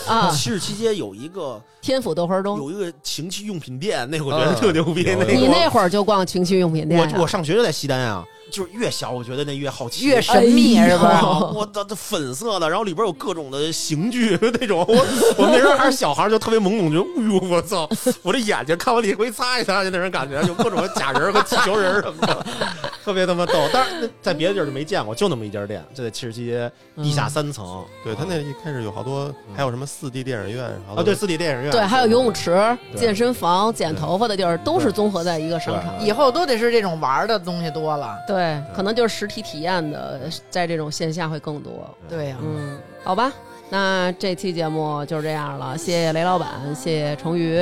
[0.08, 5.04] 啊，七十七街有一个天府豆花中，有一个情趣用品店，那我觉得特牛逼。
[5.04, 11.10] 有那个你那会儿就逛情趣用品店啊我我上学就在西单啊，就是越小我觉得那越好奇，越神秘是吧？
[11.10, 14.86] 啊， 我的这粉色的，然后里边有各种的刑具那种。
[14.88, 14.96] 我
[15.38, 17.90] 我那时候还是小孩，就特别懵懂，觉得哎呦我操，
[18.24, 22.46] 我这眼睛看完里回擦一擦就那种感觉，有各种假人和气球人什么的，
[23.04, 23.54] 特别他妈逗。
[23.74, 27.84] 但是在别的地儿就没见过，就那么一家店，就在七十七街地下三层。
[28.04, 30.66] 对他那一开始有好多，还有什么四 D 电影院
[30.96, 35.94] 啊，对，四 D 电影院，对，还有游泳池、健身房、剪头发的地儿，都是综合在一个商场。
[36.00, 38.16] 以后都得是这种玩儿的东西多了。
[38.28, 38.37] 对，
[38.76, 41.90] 可能就是实体体验的，在这种线下会更多。
[42.10, 43.32] 对呀、嗯，好吧，
[43.70, 47.56] 那这期节目就是这样了，谢谢雷老板，谢谢成宇，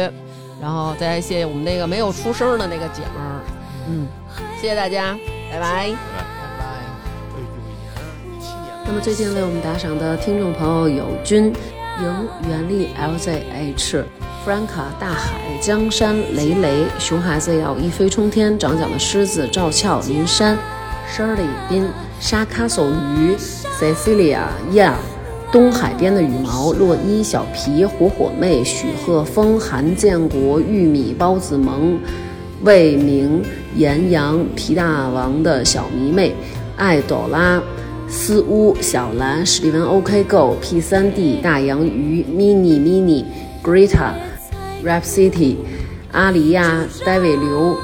[0.61, 3.41] 然后再谢谢我们那个没有出声的那个姐们儿，
[3.89, 4.07] 嗯，
[4.61, 5.17] 谢谢大家，
[5.51, 5.89] 拜拜。
[5.89, 6.65] 拜拜。
[8.87, 11.51] 那么最近为我们打赏的听众朋友有君、
[12.01, 14.03] 莹、袁丽、LZH、
[14.45, 20.57] Franca、大海、江山、雷雷、熊孩子要一飞冲天、长角的狮子、赵俏、林珊、
[21.15, 21.87] Shirley、斌、
[22.19, 23.35] 沙卡索鱼、
[23.79, 24.41] Cecilia、
[24.71, 24.93] 燕。
[25.55, 31.97] 东海边的羽毛、洛伊、小皮、火火妹、许鹤峰、韩建国、玉米、包子萌、
[32.63, 33.41] 魏明、
[33.73, 36.35] 岩阳、皮大王的小迷妹、
[36.75, 37.61] 爱朵拉、
[38.15, 43.25] 思乌、小兰、史蒂文 OK Go、P 3 D、大洋鱼、mini mini、
[43.61, 44.13] Greta、
[44.83, 45.57] Rap City、
[46.13, 47.77] 阿黎亚、戴伟刘、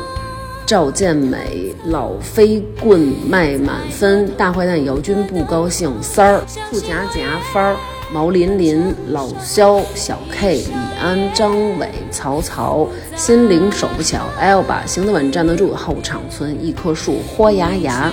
[0.66, 6.42] 赵健美、老飞棍、麦满分、大坏蛋姚军不高兴、三儿、
[6.72, 7.76] 付夹夹、帆儿、
[8.12, 12.88] 毛琳琳、老肖、小 K、李安、张伟、曹操、
[13.18, 18.12] 心灵手不巧、L 把、行得稳站得住、后场村一棵树、豁牙牙、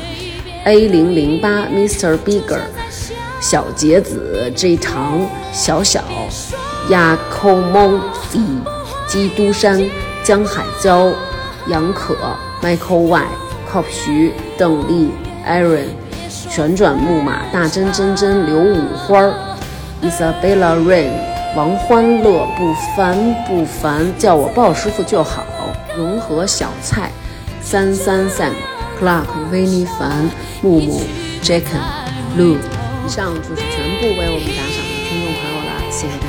[0.69, 2.19] A 零零八、Mr.
[2.19, 2.61] Bigger、
[3.41, 6.05] 小杰子、J 糖、小小、
[6.91, 7.99] 亚寇蒙、
[8.31, 8.39] 比、
[9.07, 9.83] 基督山、
[10.23, 11.11] 江海娇、
[11.69, 12.15] 杨可、
[12.63, 13.25] Michael Y、
[13.73, 15.11] Cop 徐、邓丽、
[15.47, 15.87] Aaron、
[16.29, 19.25] 旋转木马、大真真真、刘五花、
[20.03, 21.09] Isabella Rain、
[21.57, 23.17] 王欢乐、不烦
[23.47, 25.47] 不烦，叫我鲍师傅就好。
[25.97, 27.11] 融合小菜、
[27.63, 28.53] 三三三、
[29.01, 30.29] Clark、维尼凡、
[30.61, 31.03] 木木、
[31.43, 31.81] Jacken、
[32.37, 32.57] Lou。
[33.07, 36.28] 以上就是全部为我们打赏的听众朋友了，谢谢大家。